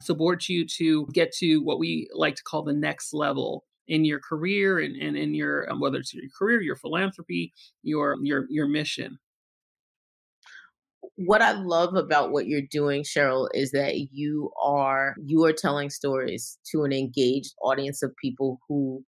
support 0.00 0.48
you 0.48 0.64
to 0.64 1.06
get 1.12 1.32
to 1.32 1.58
what 1.58 1.78
we 1.78 2.08
like 2.12 2.36
to 2.36 2.42
call 2.42 2.62
the 2.62 2.72
next 2.72 3.12
level 3.12 3.64
in 3.88 4.04
your 4.04 4.20
career 4.20 4.78
and, 4.78 4.96
and 4.96 5.16
in 5.16 5.34
your 5.34 5.70
um, 5.70 5.80
whether 5.80 5.98
it's 5.98 6.14
your 6.14 6.24
career, 6.38 6.60
your 6.60 6.76
philanthropy, 6.76 7.52
your 7.82 8.16
your 8.22 8.46
your 8.50 8.68
mission? 8.68 9.18
what 11.18 11.42
I 11.42 11.50
love 11.52 11.96
about 11.96 12.30
what 12.30 12.46
you're 12.46 12.62
doing, 12.62 13.02
Scheril, 13.02 13.48
is 13.52 13.72
that 13.72 14.08
you 14.12 14.52
are 14.62 15.16
you 15.24 15.44
are 15.44 15.52
telling 15.52 15.90
stories 15.90 16.58
to 16.70 16.84
an 16.84 16.92
engaged 16.92 17.54
audience 17.60 18.04
of 18.04 18.14
people 18.22 18.60
who 18.68 19.04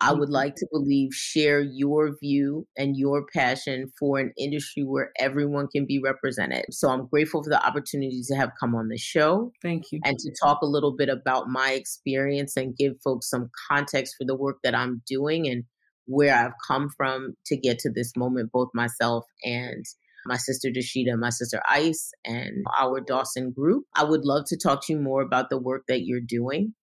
I 0.00 0.12
would 0.12 0.24
mm-hmm. 0.24 0.32
like 0.32 0.54
to 0.56 0.66
believe 0.70 1.14
share 1.14 1.60
your 1.60 2.16
view 2.22 2.66
and 2.76 2.96
your 2.96 3.24
passion 3.34 3.90
for 3.98 4.18
an 4.18 4.32
industry 4.38 4.82
where 4.82 5.10
everyone 5.18 5.68
can 5.68 5.86
be 5.86 6.00
represented. 6.02 6.66
So 6.70 6.88
I'm 6.90 7.06
grateful 7.06 7.42
for 7.42 7.50
the 7.50 7.64
opportunity 7.64 8.20
to 8.28 8.34
have 8.36 8.50
come 8.60 8.74
on 8.74 8.88
the 8.88 8.98
show. 8.98 9.52
Thank 9.62 9.84
you. 9.92 10.00
And 10.04 10.18
to 10.18 10.34
talk 10.42 10.60
a 10.62 10.66
little 10.66 10.94
bit 10.94 11.08
about 11.08 11.48
my 11.48 11.72
experience 11.72 12.56
and 12.56 12.76
give 12.76 12.94
folks 13.02 13.30
some 13.30 13.48
context 13.70 14.16
for 14.18 14.26
the 14.26 14.36
work 14.36 14.58
that 14.64 14.74
I'm 14.74 15.02
doing 15.08 15.48
and 15.48 15.64
where 16.06 16.34
I've 16.34 16.52
come 16.66 16.88
from 16.96 17.34
to 17.46 17.56
get 17.56 17.78
to 17.80 17.90
this 17.90 18.12
moment, 18.16 18.50
both 18.52 18.68
myself 18.74 19.24
and 19.42 19.84
my 20.26 20.36
sister 20.36 20.68
Dashida, 20.68 21.18
my 21.18 21.30
sister 21.30 21.62
Ice, 21.68 22.10
and 22.24 22.64
our 22.78 23.00
Dawson 23.00 23.52
group. 23.52 23.84
I 23.94 24.04
would 24.04 24.24
love 24.24 24.44
to 24.48 24.58
talk 24.58 24.84
to 24.86 24.92
you 24.92 25.00
more 25.00 25.22
about 25.22 25.50
the 25.50 25.58
work 25.58 25.84
that 25.88 26.02
you're 26.02 26.20
doing. 26.20 26.74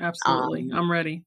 Absolutely. 0.00 0.70
Um, 0.72 0.78
I'm 0.78 0.90
ready. 0.90 1.22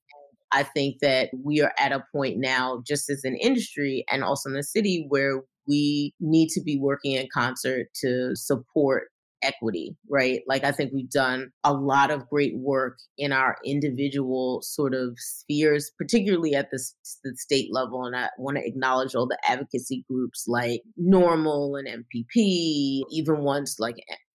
I 0.58 0.64
think 0.64 0.98
that 1.02 1.30
we 1.44 1.62
are 1.62 1.72
at 1.78 1.92
a 1.92 2.04
point 2.12 2.38
now, 2.40 2.82
just 2.86 3.12
as 3.12 3.24
an 3.24 3.36
industry 3.36 4.04
and 4.12 4.24
also 4.24 4.50
in 4.50 4.56
the 4.56 4.64
city, 4.64 5.06
where 5.08 5.44
we 5.68 6.16
need 6.20 6.50
to 6.50 6.62
be 6.64 6.80
working 6.80 7.12
in 7.12 7.28
concert 7.32 7.90
to 8.02 8.36
support 8.36 9.10
equity, 9.44 9.96
right? 10.10 10.42
Like, 10.48 10.64
I 10.64 10.72
think 10.72 10.92
we've 10.92 11.12
done 11.12 11.52
a 11.64 11.74
lot 11.74 12.10
of 12.10 12.28
great 12.28 12.58
work 12.58 12.98
in 13.20 13.32
our 13.32 13.58
individual 13.64 14.64
sort 14.64 14.96
of 14.96 15.16
spheres, 15.18 15.92
particularly 15.96 16.56
at 16.56 16.72
the, 16.72 16.84
the 17.24 17.36
state 17.36 17.70
level. 17.72 18.06
And 18.06 18.16
I 18.16 18.30
want 18.40 18.58
to 18.58 18.66
acknowledge 18.66 19.14
all 19.14 19.28
the 19.28 19.38
advocacy 19.48 20.06
groups 20.10 20.46
like 20.48 20.82
NORML 21.00 21.80
and 21.80 22.04
MPP, 22.04 23.04
even 23.12 23.44
ones 23.44 23.76
like 23.78 23.98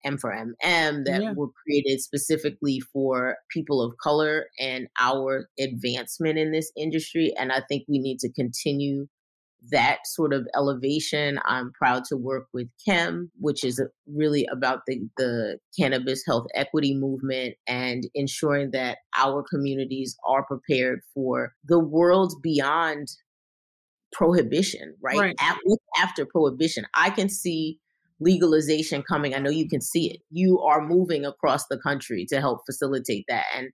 M 0.08 0.18
for 0.18 0.32
MM 0.32 1.06
that 1.06 1.22
yeah. 1.22 1.34
were 1.36 1.50
created 1.64 2.02
specifically 2.02 2.80
for 2.94 3.38
people 3.52 3.82
of 3.82 3.94
color 4.02 4.46
and 4.60 4.88
our 5.00 5.50
advancement 5.60 6.38
in 6.38 6.52
this 6.52 6.72
industry. 6.78 7.34
And 7.38 7.52
I 7.52 7.62
think 7.68 7.84
we 7.88 8.00
need 8.00 8.20
to 8.20 8.32
continue 8.32 9.08
that 9.72 10.00
sort 10.06 10.34
of 10.34 10.48
elevation. 10.56 11.40
I'm 11.46 11.72
proud 11.74 12.04
to 12.06 12.18
work 12.18 12.48
with 12.54 12.68
Chem, 12.86 13.32
which 13.40 13.64
is 13.64 13.82
really 14.08 14.48
about 14.52 14.82
the, 14.88 15.10
the 15.18 15.58
cannabis 15.78 16.24
health 16.26 16.46
equity 16.56 16.96
movement 16.96 17.56
and 17.68 18.08
ensuring 18.14 18.72
that 18.72 19.00
our 19.18 19.44
communities 19.44 20.16
are 20.28 20.46
prepared 20.46 21.02
for 21.14 21.54
the 21.68 21.80
world 21.80 22.34
beyond 22.42 23.08
prohibition, 24.14 24.96
right? 25.02 25.18
right. 25.18 25.36
After 25.98 26.26
prohibition, 26.26 26.86
I 26.94 27.10
can 27.10 27.30
see 27.30 27.80
legalization 28.20 29.04
coming. 29.04 29.34
I 29.34 29.40
know 29.40 29.50
you 29.50 29.68
can 29.68 29.82
see 29.82 30.12
it. 30.12 30.22
You 30.30 30.60
are 30.62 30.86
moving 30.86 31.26
across 31.26 31.68
the 31.68 31.78
country 31.78 32.26
to 32.30 32.40
help 32.40 32.62
facilitate 32.66 33.26
that 33.28 33.46
and 33.56 33.70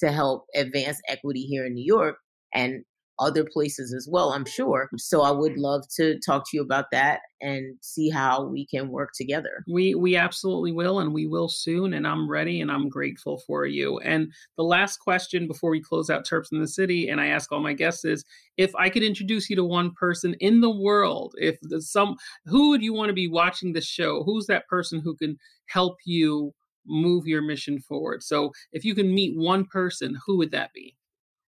to 0.00 0.12
help 0.12 0.46
advance 0.54 1.00
equity 1.08 1.42
here 1.42 1.66
in 1.66 1.74
New 1.74 1.84
York. 1.84 2.16
And 2.54 2.84
other 3.18 3.44
places 3.44 3.92
as 3.92 4.08
well, 4.10 4.30
I'm 4.30 4.44
sure. 4.44 4.88
So 4.96 5.22
I 5.22 5.30
would 5.30 5.56
love 5.56 5.84
to 5.96 6.18
talk 6.20 6.44
to 6.50 6.56
you 6.56 6.62
about 6.62 6.86
that 6.92 7.20
and 7.40 7.76
see 7.80 8.10
how 8.10 8.44
we 8.44 8.66
can 8.66 8.88
work 8.90 9.10
together. 9.14 9.64
We 9.68 9.94
we 9.94 10.16
absolutely 10.16 10.72
will 10.72 11.00
and 11.00 11.12
we 11.12 11.26
will 11.26 11.48
soon 11.48 11.92
and 11.92 12.06
I'm 12.06 12.28
ready 12.28 12.60
and 12.60 12.70
I'm 12.70 12.88
grateful 12.88 13.38
for 13.46 13.66
you. 13.66 13.98
And 13.98 14.32
the 14.56 14.64
last 14.64 14.98
question 14.98 15.46
before 15.46 15.70
we 15.70 15.80
close 15.80 16.10
out 16.10 16.26
Terps 16.26 16.52
in 16.52 16.60
the 16.60 16.68
City 16.68 17.08
and 17.08 17.20
I 17.20 17.26
ask 17.26 17.50
all 17.50 17.60
my 17.60 17.72
guests 17.72 18.04
is 18.04 18.24
if 18.56 18.74
I 18.76 18.88
could 18.88 19.02
introduce 19.02 19.48
you 19.48 19.56
to 19.56 19.64
one 19.64 19.92
person 19.92 20.34
in 20.40 20.60
the 20.60 20.70
world, 20.70 21.34
if 21.38 21.58
some 21.80 22.16
who 22.46 22.70
would 22.70 22.82
you 22.82 22.92
want 22.92 23.08
to 23.08 23.14
be 23.14 23.28
watching 23.28 23.72
the 23.72 23.80
show? 23.80 24.22
Who's 24.24 24.46
that 24.46 24.66
person 24.68 25.00
who 25.00 25.16
can 25.16 25.38
help 25.66 25.96
you 26.04 26.52
move 26.86 27.26
your 27.26 27.42
mission 27.42 27.80
forward? 27.80 28.22
So 28.22 28.52
if 28.72 28.84
you 28.84 28.94
can 28.94 29.14
meet 29.14 29.36
one 29.36 29.64
person, 29.64 30.18
who 30.26 30.38
would 30.38 30.52
that 30.52 30.72
be? 30.72 30.97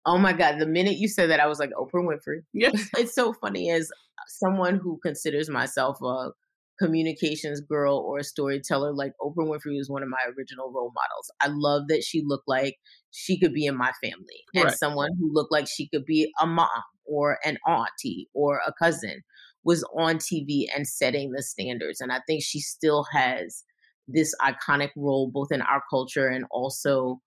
Oh 0.06 0.18
my 0.18 0.32
God. 0.32 0.58
The 0.58 0.66
minute 0.66 0.96
you 0.96 1.08
said 1.08 1.30
that, 1.30 1.40
I 1.40 1.46
was 1.46 1.58
like, 1.58 1.70
Oprah 1.70 2.04
Winfrey. 2.04 2.42
Yes. 2.52 2.88
it's 2.96 3.14
so 3.14 3.32
funny 3.32 3.70
as 3.70 3.90
someone 4.28 4.76
who 4.76 4.98
considers 5.02 5.50
myself 5.50 5.98
a 6.02 6.30
communications 6.78 7.60
girl 7.60 7.96
or 7.98 8.18
a 8.18 8.24
storyteller, 8.24 8.92
like 8.92 9.12
Oprah 9.20 9.46
Winfrey 9.46 9.76
was 9.76 9.90
one 9.90 10.02
of 10.02 10.08
my 10.08 10.18
original 10.36 10.72
role 10.72 10.92
models. 10.94 11.30
I 11.40 11.48
love 11.48 11.88
that 11.88 12.04
she 12.04 12.22
looked 12.24 12.48
like 12.48 12.76
she 13.10 13.38
could 13.38 13.52
be 13.52 13.66
in 13.66 13.76
my 13.76 13.92
family 14.02 14.44
and 14.54 14.64
right. 14.66 14.78
someone 14.78 15.10
who 15.18 15.32
looked 15.32 15.52
like 15.52 15.66
she 15.68 15.88
could 15.88 16.04
be 16.04 16.32
a 16.40 16.46
mom 16.46 16.68
or 17.04 17.38
an 17.44 17.58
auntie 17.66 18.28
or 18.34 18.60
a 18.66 18.72
cousin 18.72 19.22
was 19.64 19.84
on 19.98 20.16
TV 20.16 20.66
and 20.74 20.86
setting 20.86 21.32
the 21.32 21.42
standards. 21.42 22.00
And 22.00 22.12
I 22.12 22.20
think 22.26 22.42
she 22.42 22.60
still 22.60 23.06
has 23.12 23.64
this 24.06 24.34
iconic 24.40 24.90
role 24.96 25.30
both 25.32 25.52
in 25.52 25.60
our 25.62 25.82
culture 25.90 26.28
and 26.28 26.46
also 26.50 27.20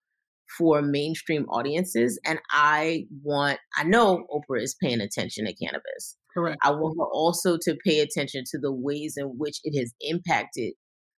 for 0.58 0.82
mainstream 0.82 1.46
audiences. 1.50 2.20
And 2.26 2.40
I 2.52 3.06
want, 3.24 3.60
I 3.78 3.84
know 3.84 4.26
Oprah 4.34 4.62
is 4.62 4.76
paying 4.82 5.02
attention 5.02 5.46
to 5.46 5.54
cannabis. 5.54 6.18
Correct. 6.34 6.58
I 6.64 6.72
want 6.72 6.98
her 6.98 7.06
also 7.06 7.58
to 7.62 7.78
pay 7.86 8.00
attention 8.00 8.44
to 8.52 8.60
the 8.60 8.72
ways 8.72 9.16
in 9.18 9.38
which 9.38 9.60
it 9.64 9.78
has 9.80 9.94
impacted 10.02 10.74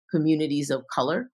communities 0.10 0.70
of 0.70 0.84
color 0.94 1.30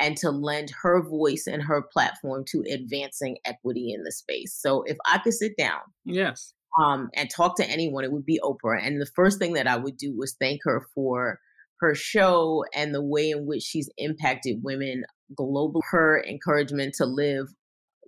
and 0.00 0.16
to 0.18 0.30
lend 0.30 0.72
her 0.82 1.02
voice 1.02 1.46
and 1.46 1.62
her 1.62 1.84
platform 1.92 2.44
to 2.48 2.64
advancing 2.72 3.38
equity 3.44 3.92
in 3.92 4.02
the 4.02 4.12
space. 4.12 4.56
So 4.60 4.82
if 4.82 4.96
I 5.06 5.18
could 5.18 5.34
sit 5.34 5.52
down, 5.56 5.80
yes, 6.04 6.52
um, 6.82 7.08
and 7.14 7.30
talk 7.30 7.56
to 7.56 7.70
anyone, 7.70 8.04
it 8.04 8.12
would 8.12 8.26
be 8.26 8.40
Oprah. 8.42 8.84
And 8.84 9.00
the 9.00 9.10
first 9.14 9.38
thing 9.38 9.52
that 9.52 9.68
I 9.68 9.76
would 9.76 9.96
do 9.96 10.16
was 10.16 10.34
thank 10.40 10.60
her 10.64 10.86
for 10.94 11.38
her 11.80 11.94
show 11.94 12.64
and 12.74 12.94
the 12.94 13.02
way 13.02 13.30
in 13.30 13.46
which 13.46 13.62
she's 13.62 13.90
impacted 13.98 14.62
women 14.62 15.04
globally, 15.38 15.80
her 15.90 16.22
encouragement 16.24 16.94
to 16.94 17.06
live 17.06 17.48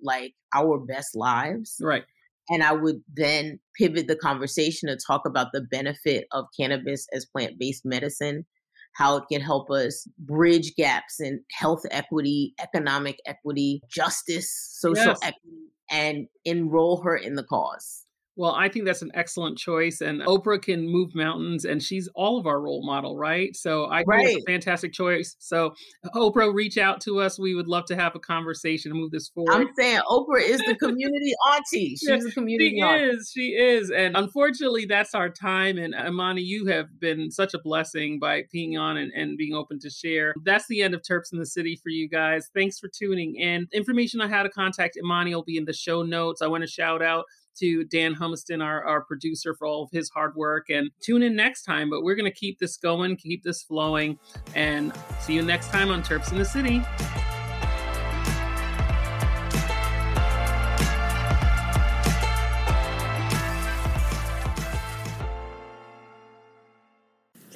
like 0.03 0.35
our 0.55 0.79
best 0.79 1.15
lives. 1.15 1.77
Right. 1.81 2.05
And 2.49 2.63
I 2.63 2.73
would 2.73 3.03
then 3.13 3.59
pivot 3.77 4.07
the 4.07 4.17
conversation 4.17 4.89
to 4.89 4.97
talk 4.97 5.23
about 5.27 5.49
the 5.53 5.63
benefit 5.63 6.27
of 6.33 6.47
cannabis 6.59 7.07
as 7.13 7.27
plant 7.27 7.59
based 7.59 7.85
medicine, 7.85 8.47
how 8.95 9.17
it 9.17 9.25
can 9.31 9.41
help 9.41 9.71
us 9.71 10.07
bridge 10.19 10.75
gaps 10.77 11.21
in 11.21 11.43
health 11.53 11.83
equity, 11.91 12.55
economic 12.61 13.19
equity, 13.27 13.83
justice, 13.91 14.51
social 14.73 15.07
yes. 15.07 15.19
equity, 15.23 15.67
and 15.91 16.29
enroll 16.45 17.03
her 17.03 17.17
in 17.17 17.35
the 17.35 17.45
cause. 17.45 18.06
Well, 18.37 18.53
I 18.53 18.69
think 18.69 18.85
that's 18.85 19.03
an 19.03 19.11
excellent 19.15 19.57
choice. 19.57 20.03
And 20.03 20.21
Oprah 20.23 20.61
can 20.61 20.87
move 20.87 21.15
mountains, 21.15 21.65
and 21.65 21.83
she's 21.83 22.09
all 22.15 22.39
of 22.39 22.47
our 22.47 22.61
role 22.61 22.85
model, 22.85 23.17
right? 23.17 23.57
So 23.57 23.87
I 23.87 23.99
think 23.99 24.09
right. 24.09 24.27
it's 24.29 24.45
a 24.45 24.51
fantastic 24.51 24.93
choice. 24.93 25.37
So, 25.39 25.75
Oprah, 26.15 26.53
reach 26.53 26.77
out 26.77 27.01
to 27.03 27.21
us. 27.21 27.39
We 27.39 27.55
would 27.55 27.67
love 27.67 27.87
to 27.87 27.97
have 27.97 28.15
a 28.15 28.21
conversation 28.21 28.91
and 28.91 29.01
move 29.01 29.11
this 29.11 29.29
forward. 29.31 29.55
I'm 29.55 29.69
saying 29.79 30.01
Oprah 30.09 30.43
is 30.43 30.61
the 30.61 30.75
community 30.81 31.33
auntie. 31.51 31.97
She's 31.97 32.09
yeah, 32.09 32.17
a 32.17 32.33
community 32.33 32.77
she 32.77 32.83
auntie. 32.83 33.05
is. 33.05 33.33
She 33.35 33.49
is. 33.55 33.91
And 33.91 34.17
unfortunately, 34.17 34.85
that's 34.85 35.15
our 35.15 35.31
time. 35.31 35.79
And 35.79 35.95
Imani, 35.95 36.43
you 36.43 36.67
have 36.67 37.01
been 37.01 37.31
such 37.31 37.55
a 37.55 37.59
blessing 37.59 38.19
by 38.19 38.45
being 38.53 38.77
on 38.77 38.99
and, 38.99 39.13
and 39.15 39.39
being 39.39 39.55
open 39.55 39.79
to 39.81 39.89
share. 39.89 40.35
That's 40.45 40.67
the 40.69 40.83
end 40.83 40.95
of 40.95 41.01
Terps 41.01 41.33
in 41.33 41.39
the 41.39 41.47
City 41.47 41.81
for 41.83 41.89
you 41.89 42.07
guys. 42.07 42.51
Thanks 42.55 42.79
for 42.79 42.89
tuning 42.89 43.37
in. 43.37 43.67
Information 43.73 44.21
on 44.21 44.29
how 44.29 44.43
to 44.43 44.51
contact 44.51 44.99
Imani 44.99 45.35
will 45.35 45.43
be 45.43 45.57
in 45.57 45.65
the 45.65 45.73
show 45.73 46.03
notes. 46.03 46.43
I 46.43 46.49
want 46.49 46.63
to 46.63 46.69
shout 46.69 47.03
out 47.03 47.25
to 47.59 47.85
Dan 47.85 48.15
Humiston, 48.15 48.63
our, 48.63 48.85
our 48.85 49.03
producer, 49.03 49.55
for 49.55 49.67
all 49.67 49.83
of 49.83 49.91
his 49.91 50.11
hard 50.11 50.35
work. 50.37 50.71
And 50.71 50.91
tune 51.01 51.23
in 51.23 51.37
next 51.37 51.63
time. 51.65 51.91
But 51.91 52.03
we're 52.03 52.15
going 52.15 52.31
to 52.31 52.37
keep 52.37 52.59
this 52.59 52.77
going, 52.77 53.17
keep 53.17 53.43
this 53.43 53.63
flowing, 53.63 54.19
and 54.55 54.93
see 55.21 55.35
you 55.35 55.43
next 55.43 55.71
time 55.71 55.91
on 55.91 56.03
Terps 56.03 56.33
in 56.33 56.39
the 56.39 56.45
City. 56.45 56.83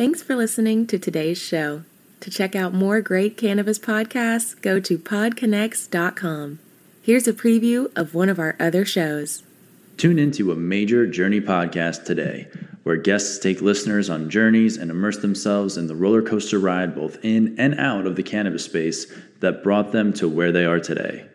Thanks 0.01 0.23
for 0.23 0.35
listening 0.35 0.87
to 0.87 0.99
today's 0.99 1.37
show. 1.37 1.83
To 2.21 2.31
check 2.31 2.57
out 2.57 2.73
more 2.73 3.03
great 3.03 3.37
cannabis 3.37 3.79
podcasts, 3.79 4.59
go 4.63 4.81
to 4.81 4.97
podconx.com. 4.97 6.59
Here's 7.03 7.29
a 7.29 7.35
preview 7.35 7.91
of 7.95 8.15
one 8.15 8.31
of 8.31 8.39
our 8.39 8.57
other 8.59 8.87
shows. 8.87 9.43
Tune 10.01 10.19
into 10.19 10.51
a 10.51 10.57
major 10.57 11.07
journey 11.07 11.43
podcast 11.43 12.07
today, 12.07 12.49
where 12.85 12.97
guests 12.97 13.39
take 13.39 13.61
listeners 13.61 14.09
on 14.09 14.31
journeys 14.31 14.79
and 14.79 14.91
immerse 14.91 15.19
themselves 15.19 15.77
in 15.77 15.89
the 15.89 15.95
roller 15.95 16.23
coaster 16.23 16.59
ride 16.59 16.95
both 16.95 17.23
in 17.23 17.55
and 17.59 17.79
out 17.79 18.07
of 18.07 18.17
the 18.17 18.23
cannabis 18.23 18.65
space 18.65 19.13
that 19.41 19.63
brought 19.63 19.93
them 19.93 20.15
to 20.15 20.27
where 20.27 20.53
they 20.53 20.65
are 20.65 20.81
today. 20.81 21.27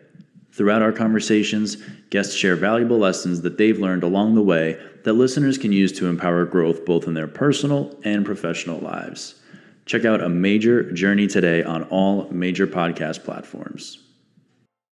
Throughout 0.50 0.82
our 0.82 0.90
conversations, 0.90 1.76
guests 2.10 2.34
share 2.34 2.56
valuable 2.56 2.98
lessons 2.98 3.42
that 3.42 3.56
they've 3.56 3.78
learned 3.78 4.02
along 4.02 4.34
the 4.34 4.42
way 4.42 4.84
that 5.04 5.12
listeners 5.12 5.58
can 5.58 5.70
use 5.70 5.92
to 5.92 6.08
empower 6.08 6.44
growth 6.44 6.84
both 6.84 7.06
in 7.06 7.14
their 7.14 7.28
personal 7.28 7.96
and 8.02 8.26
professional 8.26 8.80
lives. 8.80 9.40
Check 9.84 10.04
out 10.04 10.20
a 10.20 10.28
major 10.28 10.90
journey 10.90 11.28
today 11.28 11.62
on 11.62 11.84
all 11.84 12.28
major 12.32 12.66
podcast 12.66 13.22
platforms. 13.22 14.05